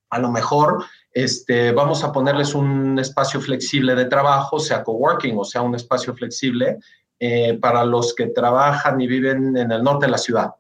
[0.10, 5.44] a lo mejor este, vamos a ponerles un espacio flexible de trabajo, sea coworking o
[5.44, 6.78] sea un espacio flexible,
[7.20, 10.52] eh, para los que trabajan y viven en el norte de la ciudad.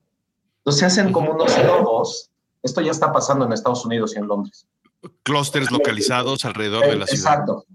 [0.58, 2.30] Entonces se hacen como unos nodos.
[2.62, 4.68] Esto ya está pasando en Estados Unidos y en Londres.
[5.24, 7.34] Clústeres localizados alrededor de la ciudad.
[7.34, 7.66] Exacto.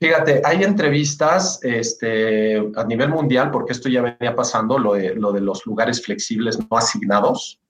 [0.00, 5.32] Fíjate, hay entrevistas este, a nivel mundial, porque esto ya venía pasando, lo de, lo
[5.32, 7.60] de los lugares flexibles no asignados.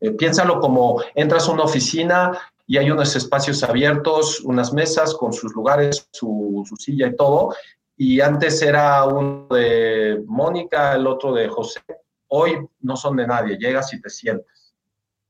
[0.00, 5.32] Eh, piénsalo como entras a una oficina y hay unos espacios abiertos, unas mesas con
[5.32, 7.54] sus lugares, su, su silla y todo.
[7.96, 11.80] Y antes era uno de Mónica, el otro de José.
[12.28, 14.74] Hoy no son de nadie, llegas y te sientes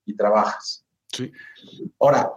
[0.05, 0.85] y trabajas.
[1.09, 1.33] Sí.
[2.01, 2.33] Ahora,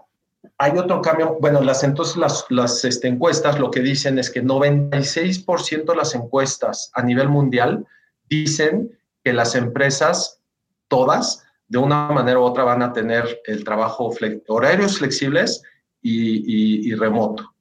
[0.58, 4.43] hay otro cambio, bueno, las, entonces las, las este, encuestas lo que dicen es que
[4.43, 7.86] 96% de las encuestas a nivel mundial
[8.29, 10.39] dicen que las empresas,
[10.88, 14.13] todas, de una manera u otra van a tener el trabajo,
[14.47, 15.62] horarios flexibles
[16.01, 17.54] y, remoto.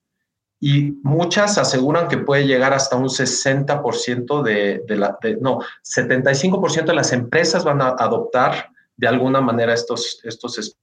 [0.61, 7.13] Y muchas aseguran que puede llegar hasta un 60% de, la, no, 75% de las
[7.13, 10.77] empresas van a adoptar de alguna manera estos, estos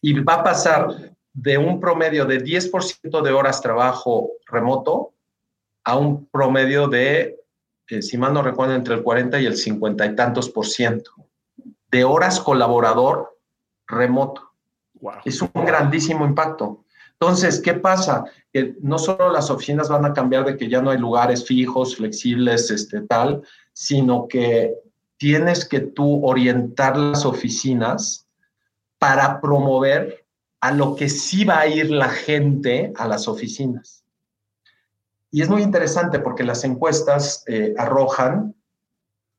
[0.00, 5.14] y va a pasar de un promedio de 10% de horas trabajo remoto
[5.84, 7.40] a un promedio de,
[7.88, 11.12] eh, si mal no recuerdo, entre el 40 y el 50 y tantos por ciento
[11.92, 13.38] de horas colaborador
[13.86, 14.50] remoto.
[15.24, 16.84] Es un grandísimo impacto.
[17.12, 18.24] Entonces, ¿qué pasa?
[18.52, 21.96] Que no solo las oficinas van a cambiar de que ya no hay lugares fijos,
[21.96, 24.74] flexibles, este, tal, sino que
[25.18, 28.26] tienes que tú orientar las oficinas
[28.98, 30.24] para promover
[30.60, 34.04] a lo que sí va a ir la gente a las oficinas.
[35.30, 38.54] Y es muy interesante porque las encuestas eh, arrojan,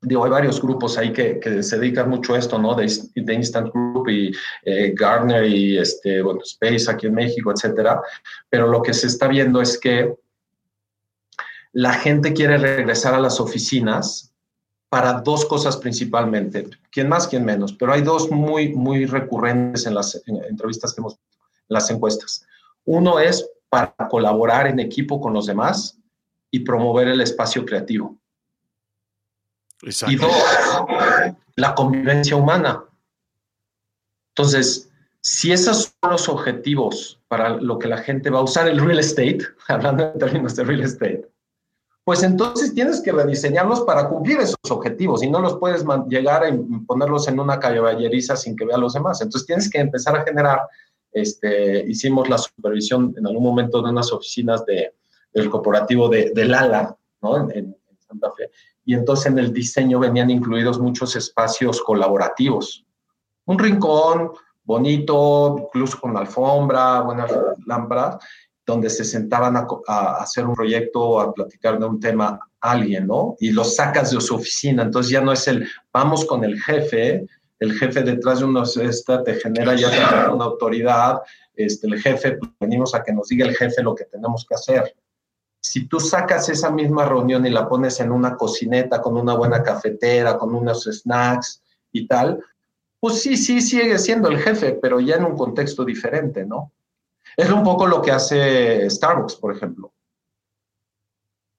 [0.04, 2.76] digo, hay varios grupos ahí que, se dedican mucho a esto, ¿no?
[2.76, 2.86] De,
[3.16, 4.32] Instant Group y
[4.64, 8.02] eh, Gartner y este, bueno, Space aquí en México, etcétera.
[8.50, 10.16] Pero lo que se está viendo es que
[11.72, 14.32] la gente quiere regresar a las oficinas
[14.90, 19.96] para dos cosas principalmente, quién más, quién menos, pero hay dos muy, muy recurrentes en
[19.96, 21.20] las entrevistas que hemos, en
[21.70, 22.46] las encuestas.
[22.86, 25.98] Uno es para colaborar en equipo con los demás
[26.52, 28.20] y promover el espacio creativo.
[30.08, 30.32] Y dos,
[31.56, 32.84] la convivencia humana.
[34.36, 34.90] Entonces,
[35.22, 39.00] si esos son los objetivos para lo que la gente va a usar el real
[39.00, 41.30] estate, hablando en términos de real estate,
[42.04, 46.52] pues entonces tienes que rediseñarlos para cumplir esos objetivos y no los puedes llegar a
[46.86, 49.22] ponerlos en una caballeriza sin que vea los demás.
[49.22, 50.60] Entonces tienes que empezar a generar,
[51.14, 54.94] este, hicimos la supervisión en algún momento de unas oficinas de,
[55.34, 57.48] del corporativo de, de Lala, ¿no?
[58.14, 58.50] Santa Fe.
[58.86, 62.86] Y entonces en el diseño venían incluidos muchos espacios colaborativos.
[63.46, 64.32] Un rincón
[64.64, 67.32] bonito, incluso con alfombra, buenas
[67.66, 68.18] lámparas,
[68.66, 73.36] donde se sentaban a, hacer un proyecto, a platicar de un tema alguien, ¿no?
[73.40, 77.26] Y lo sacas de su oficina, entonces ya no es el, vamos con el jefe,
[77.60, 81.20] el jefe detrás de uno esta te genera ya una autoridad,
[81.56, 84.56] este, el jefe, pues, venimos a que nos diga el jefe lo que tenemos que
[84.56, 84.96] hacer.
[85.66, 89.64] Si tú sacas esa misma reunión y la pones en una cocineta con una buena
[89.64, 91.62] cafetera, con unos snacks
[91.94, 92.44] y tal,
[93.00, 96.74] pues sí, sí, sigue siendo el jefe, pero ya en un contexto diferente, ¿no?
[97.38, 99.94] Es un poco lo que hace Starbucks, por ejemplo.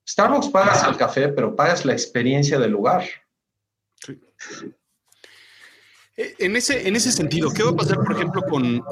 [0.06, 3.04] Starbucks pagas el café, pero pagas la experiencia del lugar.
[3.94, 4.20] Sí.
[6.16, 8.84] Eh, en ese, en ese sentido, ¿qué va a pasar, por ejemplo, con,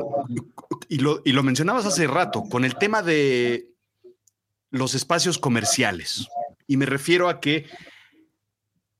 [0.88, 3.71] y lo, y lo mencionabas hace rato, con el tema de
[4.72, 6.26] los espacios comerciales?
[6.66, 7.68] Y me refiero a que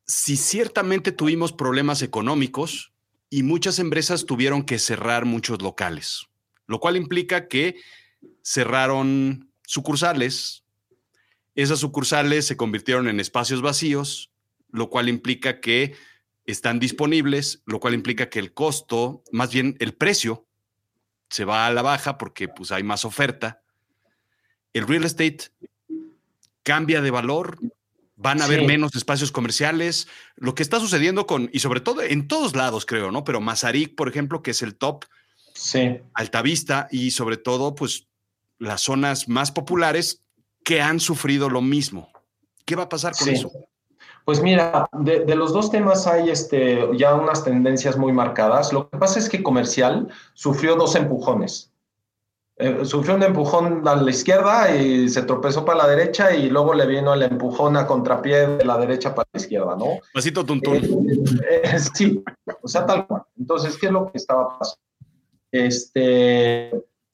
[0.07, 2.93] si ciertamente tuvimos problemas económicos
[3.31, 6.27] y muchas empresas tuvieron que cerrar muchos locales,
[6.67, 7.77] lo cual implica que
[8.45, 10.65] cerraron sucursales,
[11.55, 14.31] esas sucursales se convirtieron en espacios vacíos,
[14.71, 15.95] lo cual implica que
[16.45, 20.47] están disponibles, lo cual implica que el costo, más bien el precio,
[21.31, 23.62] se va a la baja porque pues hay más oferta.
[24.73, 25.51] El real estate
[26.63, 27.59] cambia de valor,
[28.17, 30.09] van a haber menos espacios comerciales.
[30.37, 33.25] Lo que está sucediendo con, y sobre todo en todos lados, creo, ¿no?
[33.25, 35.05] Pero Mazarik, por ejemplo, que es el top,
[35.55, 35.99] sí.
[36.15, 38.07] Altavista y sobre todo, pues
[38.59, 40.23] las zonas más populares
[40.65, 42.11] que han sufrido lo mismo.
[42.65, 43.51] ¿Qué va a pasar con eso?
[44.25, 48.73] Pues mira, de, los dos temas hay este, ya unas tendencias muy marcadas.
[48.73, 51.72] Lo que pasa es que comercial sufrió dos empujones.
[52.57, 56.75] Eh, sufrió un empujón a la izquierda y se tropezó para la derecha y luego
[56.75, 59.99] le vino el empujón a contrapié de la derecha para la izquierda, ¿no?
[60.13, 60.77] Pasito tuntún.
[60.77, 62.23] Eh, eh, sí,
[62.61, 63.23] o sea, tal cual.
[63.39, 64.81] Entonces, ¿qué es lo que estaba pasando?
[65.51, 66.71] Este,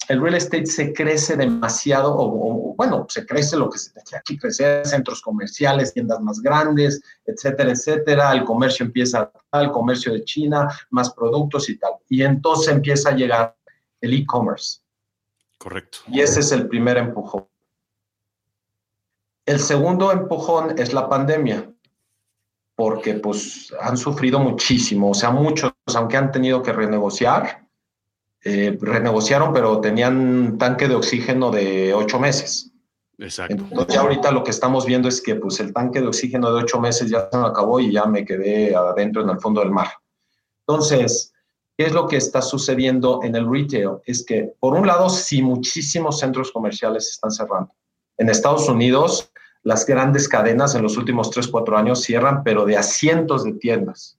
[0.09, 4.39] el real estate se crece demasiado, o, bueno, se crece lo que se tenía que
[4.39, 8.33] crecer, centros comerciales, tiendas más grandes, etcétera, etcétera.
[8.33, 11.93] El comercio empieza el comercio de China, más productos y tal.
[12.09, 13.57] Y entonces empieza a llegar
[14.01, 14.81] el e-commerce.
[15.59, 15.99] Correcto.
[16.07, 17.47] Y ese es el primer empujón.
[19.45, 21.73] El segundo empujón es la pandemia,
[22.75, 27.67] porque pues han sufrido muchísimo, o sea, muchos, aunque han tenido que renegociar,
[28.45, 32.73] eh, renegociaron, pero tenían tanque de oxígeno de ocho meses.
[33.19, 33.55] Exacto.
[33.55, 36.63] Entonces ya ahorita lo que estamos viendo es que pues el tanque de oxígeno de
[36.63, 39.73] ocho meses ya se me acabó y ya me quedé adentro en el fondo del
[39.73, 39.89] mar.
[40.61, 41.33] Entonces,
[41.79, 43.99] ¿qué es lo que está sucediendo en el retail?
[44.05, 47.73] Es que, por un lado, sí, muchísimos centros comerciales están cerrando.
[48.17, 49.31] En Estados Unidos,
[49.63, 53.53] las grandes cadenas en los últimos tres, cuatro años cierran, pero de a cientos de
[53.53, 54.19] tiendas.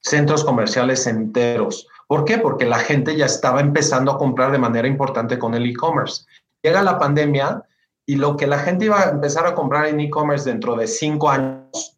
[0.00, 1.86] Centros comerciales enteros.
[2.08, 2.38] ¿Por qué?
[2.38, 6.24] Porque la gente ya estaba empezando a comprar de manera importante con el e-commerce.
[6.62, 7.62] Llega la pandemia
[8.06, 11.30] y lo que la gente iba a empezar a comprar en e-commerce dentro de cinco
[11.30, 11.93] años,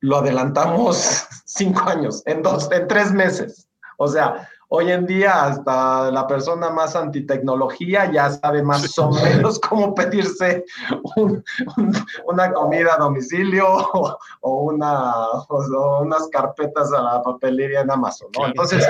[0.00, 3.68] lo adelantamos cinco años, en dos, en tres meses.
[3.96, 9.58] O sea, hoy en día hasta la persona más antitecnología ya sabe más o menos
[9.58, 10.64] cómo pedirse
[12.26, 13.66] una comida a domicilio
[14.42, 15.14] o, una,
[16.00, 18.46] unas carpetas a la papelería en Amazon, ¿no?
[18.46, 18.86] Entonces,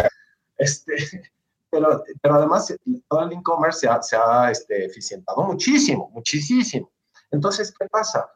[0.59, 0.95] este,
[1.71, 2.75] pero, pero además
[3.09, 6.91] todo el e-commerce se ha, se ha este, eficientado muchísimo, muchísimo.
[7.31, 8.29] Entonces, ¿qué pasa?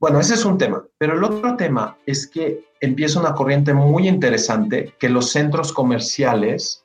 [0.00, 4.08] Bueno, ese es un tema, pero el otro tema es que empieza una corriente muy
[4.08, 6.82] interesante que los centros comerciales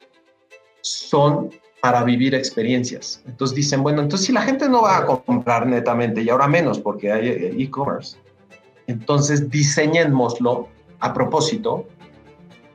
[0.81, 1.49] son
[1.81, 3.21] para vivir experiencias.
[3.25, 6.79] Entonces dicen, bueno, entonces si la gente no va a comprar netamente y ahora menos
[6.79, 8.17] porque hay eh, e-commerce,
[8.87, 10.67] entonces diseñémoslo
[10.99, 11.85] a propósito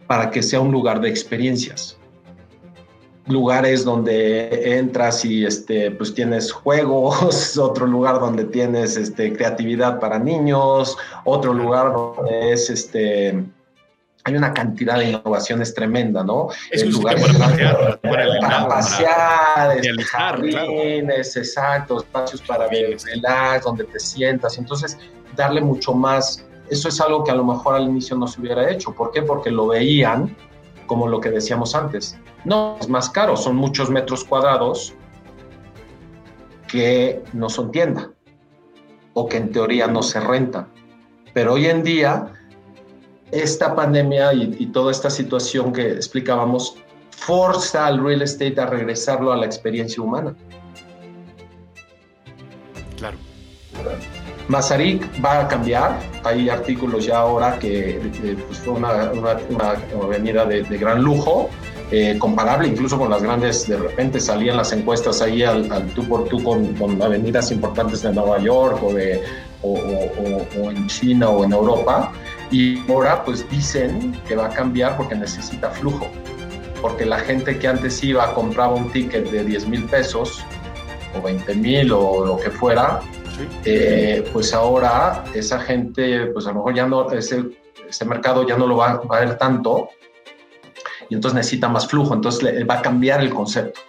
[0.07, 1.99] para que sea un lugar de experiencias.
[3.27, 10.19] Lugares donde entras y este, pues tienes juegos, otro lugar donde tienes este, creatividad para
[10.19, 13.45] niños, otro lugar donde es este,
[14.25, 16.49] hay una cantidad de innovaciones tremenda, ¿no?
[16.71, 24.57] Es lugar para, para, pasear, jardines, exacto, espacios para relax, donde te sientas.
[24.57, 24.99] Entonces,
[25.37, 26.43] darle mucho más.
[26.71, 28.95] Eso es algo que a lo mejor al inicio no se hubiera hecho.
[28.95, 29.21] ¿Por qué?
[29.21, 30.35] Porque lo veían
[30.87, 32.18] como lo que decíamos antes.
[32.44, 34.94] No, es más caro, son muchos metros cuadrados
[36.68, 38.11] que no son tienda
[39.14, 40.68] o que en teoría no se rentan.
[41.33, 42.33] Pero hoy en día
[43.31, 46.77] esta pandemia y, toda esta situación que explicábamos
[47.11, 50.35] forza al real estate a regresarlo a la experiencia humana.
[52.97, 53.18] Claro.
[54.49, 55.99] Mazarik va a cambiar.
[56.25, 58.01] Hay artículos ya ahora que
[58.47, 59.11] pues, fue una,
[60.03, 61.51] avenida de, gran lujo,
[61.91, 66.25] eh, comparable incluso con las grandes, de repente salían las encuestas ahí al, tú por
[66.25, 69.23] tú con, avenidas importantes de Nueva York o, de,
[69.63, 72.13] o en China o en Europa.
[72.51, 76.07] Y ahora pues dicen que va a cambiar porque necesita flujo,
[76.81, 80.45] porque la gente que antes iba, compraba un ticket de 10 mil pesos
[81.17, 83.01] o 20 mil o lo que fuera,
[83.64, 87.44] eh, pues ahora esa gente, pues a lo mejor ya no, ese,
[87.88, 89.88] ese mercado ya no lo va, a ver tanto
[91.09, 93.81] y entonces necesita más flujo, entonces va a cambiar el concepto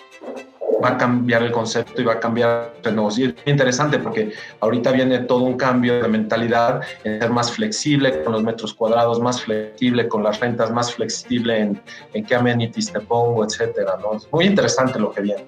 [0.86, 3.26] va a cambiar el concepto y va a cambiar el negocio.
[3.26, 8.24] Y es interesante porque ahorita viene todo un cambio de mentalidad en ser más flexible
[8.24, 11.82] con los metros cuadrados, más flexible con las rentas, más flexible en,
[12.14, 13.98] en qué amenities te pongo, etcétera.
[14.02, 14.18] ¿no?
[14.18, 15.44] Es muy interesante lo que viene.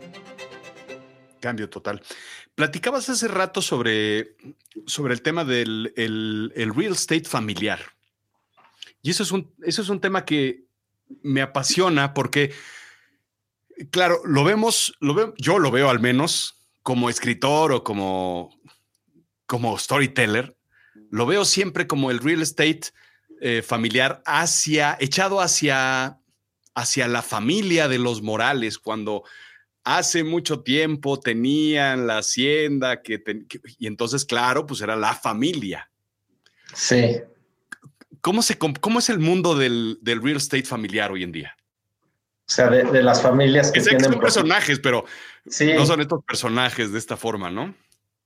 [1.39, 2.01] Cambio total.
[2.57, 4.35] Platicabas hace rato sobre,
[4.87, 7.79] sobre el tema del el, real estate familiar.
[9.03, 10.63] Y eso es, un, eso es un tema que
[11.21, 12.51] me apasiona porque
[13.91, 18.59] claro, lo vemos, lo veo, yo lo veo al menos como escritor o como,
[19.45, 20.57] como storyteller,
[21.11, 22.89] lo veo siempre como el real estate
[23.39, 26.17] eh, familiar hacia, echado hacia,
[26.73, 29.25] hacia la familia de los Morales, cuando
[29.87, 33.23] hace mucho tiempo tenían la hacienda que,
[33.79, 35.89] y entonces, claro, pues era la familia.
[36.73, 37.21] Sí.
[38.19, 41.55] ¿Cómo, se, cómo es el mundo del, del real estate familiar hoy en día?
[42.49, 44.03] O sea, de, las familias que, tienen...
[44.03, 45.05] son personajes, pero
[45.45, 47.73] no son estos personajes de esta forma, ¿no?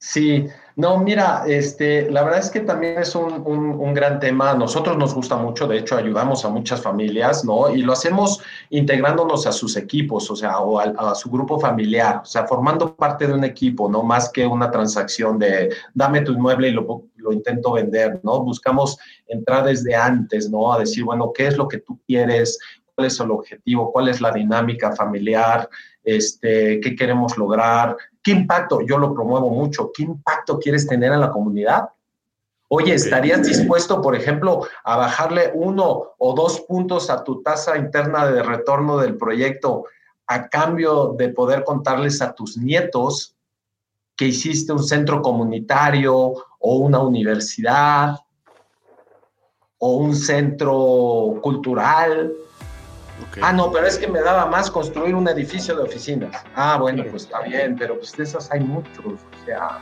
[0.04, 0.48] Sí,
[0.78, 4.50] no, mira, este, la verdad es que también es un, gran tema.
[4.50, 7.70] A nosotros nos gusta mucho, de hecho, ayudamos a muchas familias, ¿no?
[7.70, 8.42] Y lo hacemos
[8.72, 13.28] integrándonos a sus equipos, o sea, o a, su grupo familiar, o sea, formando parte
[13.28, 14.02] de un equipo, ¿no?
[14.02, 18.42] Más que una transacción de dame tu inmueble y lo, lo intento vender, ¿no?
[18.42, 18.98] Buscamos
[19.28, 20.74] entrar desde antes, ¿no?
[20.74, 22.58] A decir, bueno, ¿qué es lo que tú quieres?
[22.96, 25.70] cuál es el objetivo, cuál es la dinámica familiar,
[26.04, 31.22] este, qué queremos lograr, qué impacto, yo lo promuevo mucho, qué impacto quieres tener en
[31.22, 31.90] la comunidad.
[32.70, 38.32] Oye, ¿estarías dispuesto, por ejemplo, a bajarle uno o dos puntos a tu tasa interna
[38.32, 39.86] de retorno del proyecto
[40.28, 43.36] a cambio de poder contarles a tus nietos
[44.16, 46.16] que hiciste un centro comunitario
[46.60, 48.16] o una universidad
[49.80, 52.32] o un centro cultural?
[53.42, 56.44] Ah, no, pero es que me daba más construir un edificio de oficinas.
[56.56, 59.80] Ah, bueno, pues está bien, pero pues de esos hay muchos, o sea...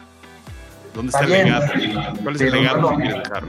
[0.94, 1.68] ¿Dónde está, el legado?
[2.24, 2.98] ¿Cuál es el legado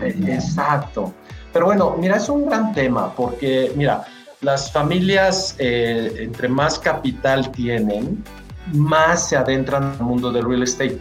[0.02, 1.14] Exacto.
[1.52, 4.04] Pero bueno, mira, es un gran tema porque, mira,
[4.40, 8.24] las familias, eh, entre más capital tienen,
[8.72, 11.00] más se adentran al mundo del real estate.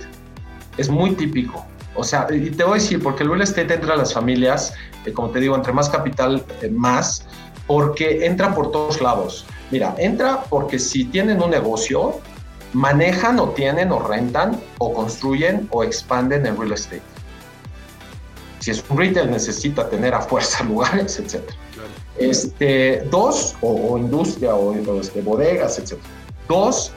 [0.78, 1.66] Es muy típico.
[1.96, 4.74] O sea, y te voy a decir, porque el real estate entra a las familias,
[5.06, 7.28] eh, como te digo, entre más capital, eh, más,
[7.70, 9.46] porque entra por todos lados.
[9.70, 12.20] Mira, entra porque si tienen un negocio,
[12.74, 17.04] manejan o tienen o rentan o construyen o expanden en real estate.
[18.58, 21.44] Si es un retail necesita tener a fuerza lugares, etc.
[22.18, 26.00] Este, dos, o, industria o, este, bodegas, etc.
[26.48, 26.92] Dos,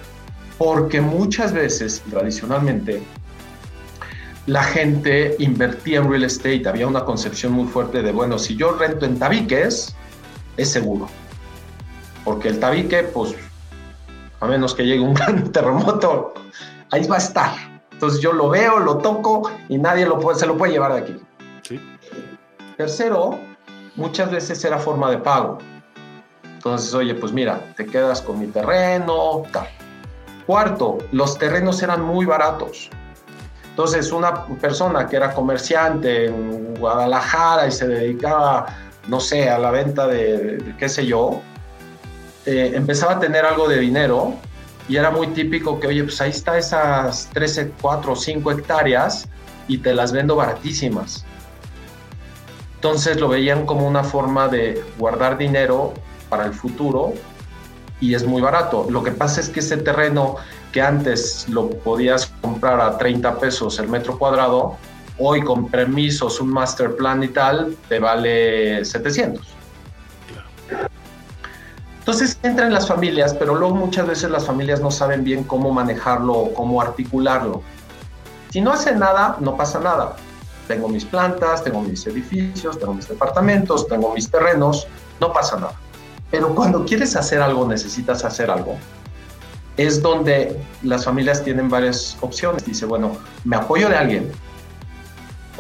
[0.57, 3.03] porque muchas veces, tradicionalmente,
[4.47, 6.67] la gente invertía en real estate.
[6.67, 9.95] Había una concepción muy fuerte de, bueno, si yo rento en tabiques,
[10.57, 11.09] es seguro.
[12.25, 13.35] Porque el tabique, pues,
[14.41, 16.35] a menos que llegue un gran terremoto,
[16.91, 17.53] ahí va a estar.
[17.93, 21.01] Entonces yo lo veo, lo toco y nadie lo puede, se lo puede llevar de
[21.01, 21.21] aquí.
[22.77, 23.39] Tercero,
[23.95, 25.59] muchas veces era forma de pago.
[26.43, 29.69] Entonces, oye, pues mira, te quedas con mi terreno, tal.
[30.47, 32.91] Cuarto, los terrenos eran muy baratos.
[33.71, 38.67] Entonces, una persona que era comerciante en Guadalajara y se dedicaba
[39.09, 41.41] no sé, a la venta de, qué sé yo,
[42.47, 44.35] eh, empezaba a tener algo de dinero
[44.89, 49.29] y era muy típico que, oye, pues ahí está esas 13, 4, 5 hectáreas
[49.69, 51.25] y te las vendo baratísimas.
[52.77, 55.95] Entonces lo veían como una forma de guardar dinero
[56.29, 57.15] para el futuro
[58.01, 58.89] y es muy barato.
[58.91, 60.37] Lo que pasa es que ese terreno
[60.73, 64.77] que antes lo podías comprar a 30 pesos el metro cuadrado,
[65.25, 69.47] hoy con permisos, un master plan y tal, te vale 700.
[72.01, 76.33] Entonces entran las familias, pero luego muchas veces las familias no saben bien cómo manejarlo
[76.33, 77.63] o cómo articularlo.
[78.51, 80.17] Si no hacen nada, no pasa nada.
[80.67, 84.89] Tengo mis plantas, tengo mis edificios, tengo mis departamentos, tengo mis terrenos,
[85.21, 85.75] no pasa nada.
[86.33, 88.77] Pero cuando quieres hacer algo, necesitas hacer algo,
[89.77, 92.65] es donde las familias tienen varias opciones.
[92.65, 93.13] Dice, bueno,
[93.45, 94.33] me apoyo de alguien,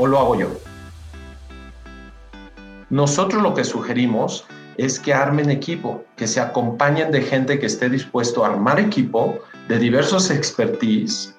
[0.03, 0.49] o lo hago yo?
[2.91, 4.45] Nosotros lo que sugerimos
[4.77, 9.39] es que armen equipo, que se acompañen de gente que esté dispuesto a armar equipo
[9.69, 11.35] de diversos expertise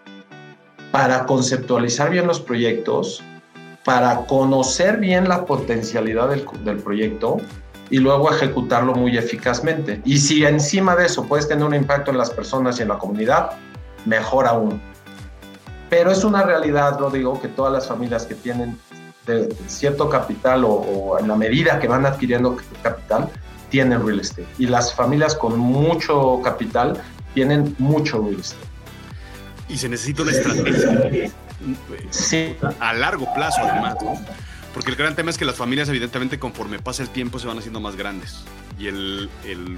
[0.92, 3.22] para conceptualizar bien los proyectos,
[3.84, 7.38] para conocer bien la potencialidad del, del, proyecto
[7.90, 10.02] y luego ejecutarlo muy eficazmente.
[10.06, 12.98] Y si encima de eso puedes tener un impacto en las personas y en la
[12.98, 13.52] comunidad,
[14.06, 14.93] mejor aún.
[15.94, 18.80] Pero es una realidad, lo digo, que todas las familias que tienen
[19.68, 23.30] cierto capital o, en la medida que van adquiriendo capital,
[23.70, 24.48] tienen real estate.
[24.58, 27.00] Y las familias con mucho capital
[27.36, 28.66] tienen mucho real estate.
[29.70, 31.32] Y se necesita una estrategia
[32.10, 32.56] sí.
[32.80, 33.96] a largo plazo, además.
[34.74, 37.60] Porque el gran tema es que las familias, evidentemente, conforme pasa el tiempo, se van
[37.60, 38.46] haciendo más grandes.
[38.80, 39.78] Y el, el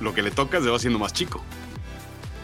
[0.00, 1.40] lo que le toca se va haciendo más chico.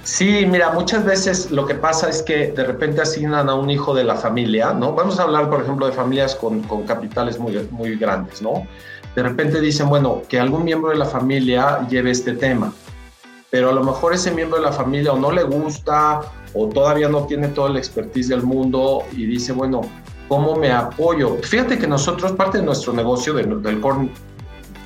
[0.03, 3.95] Sí, mira, muchas veces lo que pasa es que de repente asignan a un hijo
[3.95, 4.95] de la familia, ¿no?
[4.95, 8.67] Vamos a hablar, por ejemplo, de familias con, capitales muy, grandes, ¿no?
[9.15, 12.73] De repente dicen, bueno, que algún miembro de la familia lleve este tema,
[13.51, 16.23] pero a lo mejor ese miembro de la familia o no le gusta
[16.55, 19.83] o todavía no tiene toda la expertise del mundo y dice, bueno,
[20.29, 21.37] ¿cómo me apoyo?
[21.43, 24.09] Fíjate que nosotros, parte de nuestro negocio, del core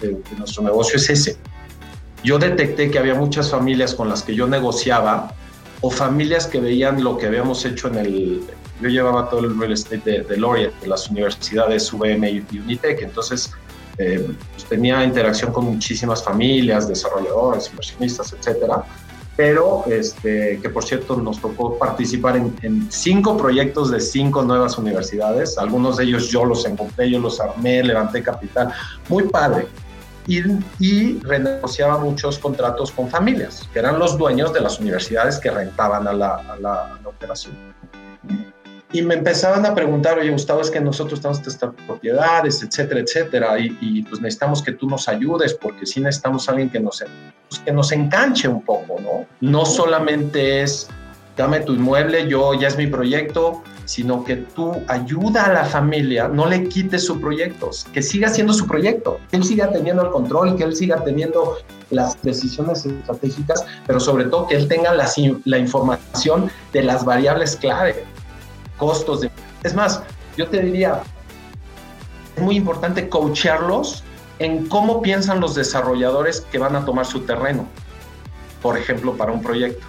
[0.00, 1.38] de nuestro negocio es ese
[2.24, 5.34] yo detecté que había muchas familias con las que yo negociaba
[5.82, 8.40] o familias que veían lo que habíamos hecho en el...
[8.80, 13.52] Yo llevaba todo el real estate de, de de las universidades UVM y Unitec, entonces
[13.98, 18.82] eh, pues tenía interacción con muchísimas familias, desarrolladores, inversionistas, etcétera.
[19.36, 24.78] Pero, este, que por cierto, nos tocó participar en, en, cinco proyectos de cinco nuevas
[24.78, 25.58] universidades.
[25.58, 28.72] Algunos de ellos yo los encontré, yo los armé, levanté capital.
[29.08, 29.66] Muy padre
[30.26, 36.06] y, renegociaba muchos contratos con familias, que eran los dueños de las universidades que rentaban
[36.08, 37.54] a la, operación.
[38.92, 43.58] y me empezaban a preguntar, oye, Gustavo, es que nosotros tenemos estas propiedades, etcétera, etcétera,
[43.58, 47.04] y, pues necesitamos que tú nos ayudes, porque sí necesitamos a alguien que nos,
[47.48, 49.26] pues, que nos enganche un poco, ¿no?
[49.40, 50.88] No solamente es,
[51.36, 56.28] dame tu inmueble, yo ya es mi proyecto, sino que tú ayuda a la familia,
[56.28, 60.10] no le quites su proyecto, que siga siendo su proyecto, que él siga teniendo el
[60.10, 61.58] control, que él siga teniendo
[61.90, 68.04] las decisiones estratégicas, pero sobre todo que él tenga la, información de las variables clave,
[68.78, 69.26] costos.
[69.62, 70.02] Es más,
[70.36, 71.02] yo te diría,
[72.36, 74.02] es muy importante coacharlos
[74.38, 77.68] en cómo piensan los desarrolladores que van a tomar su terreno,
[78.62, 79.86] por ejemplo, para un proyecto.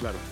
[0.00, 0.31] Claro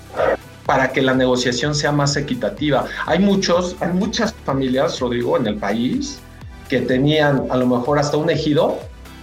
[0.70, 2.84] para que la negociación sea más equitativa.
[3.06, 6.20] Hay muchos, hay muchas familias, Rodrigo, en el país
[6.68, 8.78] que tenían a lo mejor hasta un ejido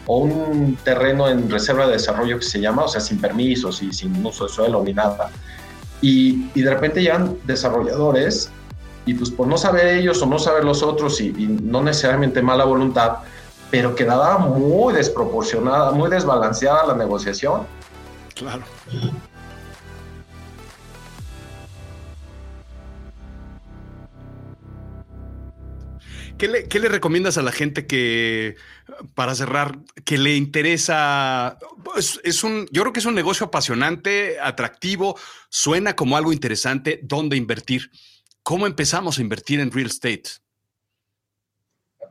[0.08, 3.94] o un terreno en reserva de desarrollo que se llama, o sea, sin permisos y
[3.94, 5.32] sin uso de suelo ni nada.
[6.02, 8.52] Y, y de repente llegan desarrolladores
[9.06, 12.42] y pues por no saber ellos o no saber los otros y, y no necesariamente
[12.42, 13.20] mala voluntad,
[13.72, 17.62] pero quedaba muy desproporcionada, muy desbalanceada la negociación.
[18.36, 18.64] Claro.
[26.38, 26.48] ¿Qué
[26.80, 28.56] le, recomiendas a la gente que,
[29.16, 31.58] para cerrar, que le interesa?
[31.84, 35.18] Pues, es un, yo creo que es un negocio apasionante, atractivo,
[35.50, 37.00] suena como algo interesante.
[37.02, 37.90] ¿Dónde invertir?
[38.44, 40.30] ¿Cómo empezamos a invertir en real estate?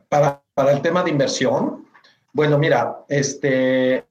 [0.09, 1.87] Para, para el tema de inversión,
[2.33, 4.05] bueno, mira, este,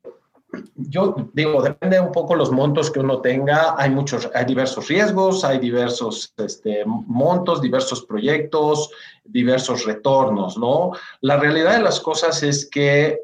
[0.75, 3.75] yo digo, depende un poco los montos que uno tenga.
[3.79, 8.91] Hay muchos, hay diversos riesgos, hay diversos este, montos, diversos proyectos,
[9.25, 10.93] diversos retornos, ¿no?
[11.21, 13.21] La realidad de las cosas es que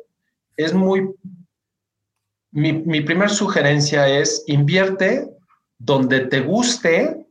[0.56, 1.10] es muy...
[2.50, 5.30] Mi, mi primer sugerencia es invierte
[5.78, 7.26] donde te guste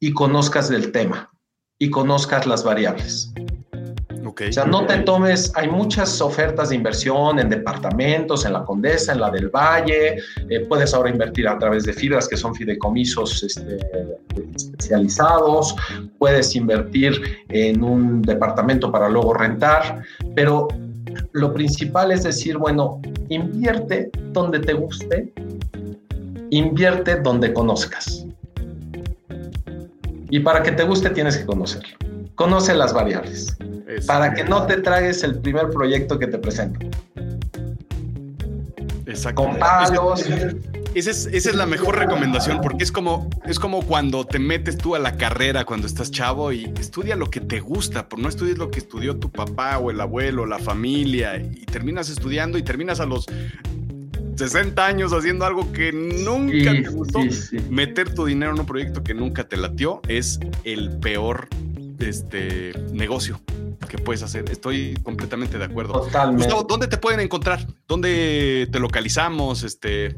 [0.00, 1.30] y conozcas del tema
[1.78, 3.32] y conozcas las variables.
[4.40, 9.12] O sea, no te tomes, hay muchas ofertas de inversión en departamentos, en la Condesa,
[9.12, 10.16] en la del Valle,
[10.48, 13.78] eh, puedes ahora invertir a través de fibras que son fideicomisos este,
[14.56, 15.76] especializados,
[16.18, 20.02] puedes invertir en un departamento para luego rentar,
[20.34, 20.66] pero
[21.32, 25.32] lo principal es decir, bueno, invierte donde te guste,
[26.50, 28.26] invierte donde conozcas.
[30.30, 31.96] Y para que te guste tienes que conocerlo.
[32.34, 33.56] Conoce las variables
[34.06, 36.80] para que no te tragues el primer proyecto que te presento.
[39.06, 39.44] Exacto.
[39.44, 40.24] Con palos.
[40.94, 45.00] Esa es, la mejor recomendación porque es como, es como cuando te metes tú a
[45.00, 48.70] la carrera cuando estás chavo y estudia lo que te gusta, por no estudies lo
[48.70, 53.06] que estudió tu papá o el abuelo, la familia y terminas estudiando y terminas a
[53.06, 53.26] los
[54.36, 57.20] 60 años haciendo algo que nunca te gustó.
[57.70, 61.48] Meter tu dinero en un proyecto que nunca te latió es el peor
[61.98, 63.40] este, negocio
[63.88, 64.48] que puedes hacer.
[64.50, 66.00] Estoy completamente de acuerdo.
[66.00, 66.44] Totalmente.
[66.44, 67.66] Gustavo, ¿dónde te pueden encontrar?
[67.86, 69.62] ¿Dónde te localizamos?
[69.62, 70.16] Este.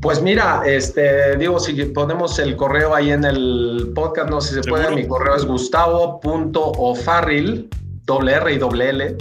[0.00, 4.62] Pues mira, este, digo, si ponemos el correo ahí en el podcast, no sé si
[4.62, 7.70] se puede, mi correo es gustavo.ofarril,
[8.04, 9.16] doble R y doble L,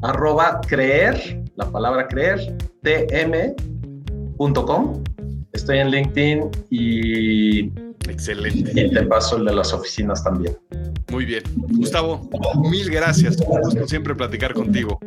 [0.00, 5.04] arroba creer, la palabra creer, tm.com.
[5.52, 8.72] Estoy en LinkedIn y Excelente.
[8.74, 10.56] Y te paso el de las oficinas también.
[11.10, 11.42] Muy bien.
[11.56, 12.28] Gustavo,
[12.70, 13.36] mil gracias.
[13.40, 14.98] Un gusto siempre platicar contigo.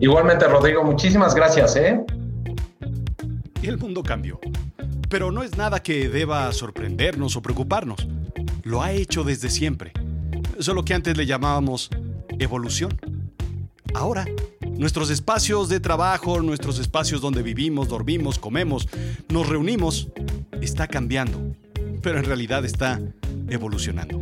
[0.00, 2.00] Igualmente, Rodrigo, muchísimas gracias, ¿eh?
[3.62, 4.40] Y el mundo cambió.
[5.08, 8.06] Pero no es nada que deba sorprendernos o preocuparnos.
[8.62, 9.92] Lo ha hecho desde siempre.
[10.58, 11.90] Solo que antes le llamábamos
[12.38, 12.98] evolución.
[13.94, 14.24] Ahora,
[14.60, 18.88] nuestros espacios de trabajo, nuestros espacios donde vivimos, dormimos, comemos,
[19.28, 20.08] nos reunimos,
[20.60, 21.54] está cambiando
[22.04, 23.00] pero en realidad está
[23.48, 24.20] evolucionando.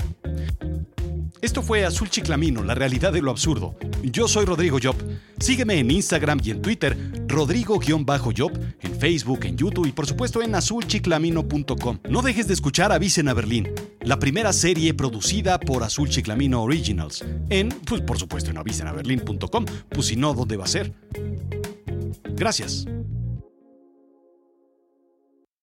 [1.41, 3.75] Esto fue Azul Chiclamino, la realidad de lo absurdo.
[4.05, 4.95] Yo soy Rodrigo Job.
[5.41, 10.55] Sígueme en Instagram y en Twitter, Rodrigo-Job, en Facebook, en YouTube y por supuesto en
[10.55, 11.99] azulchiclamino.com.
[12.09, 13.69] No dejes de escuchar Avisen a Berlín,
[14.03, 17.25] la primera serie producida por Azul Chiclamino Originals.
[17.51, 20.93] En, pues por supuesto en avisenaberlin.com, pues si no, ¿dónde va a ser?
[22.37, 22.87] Gracias.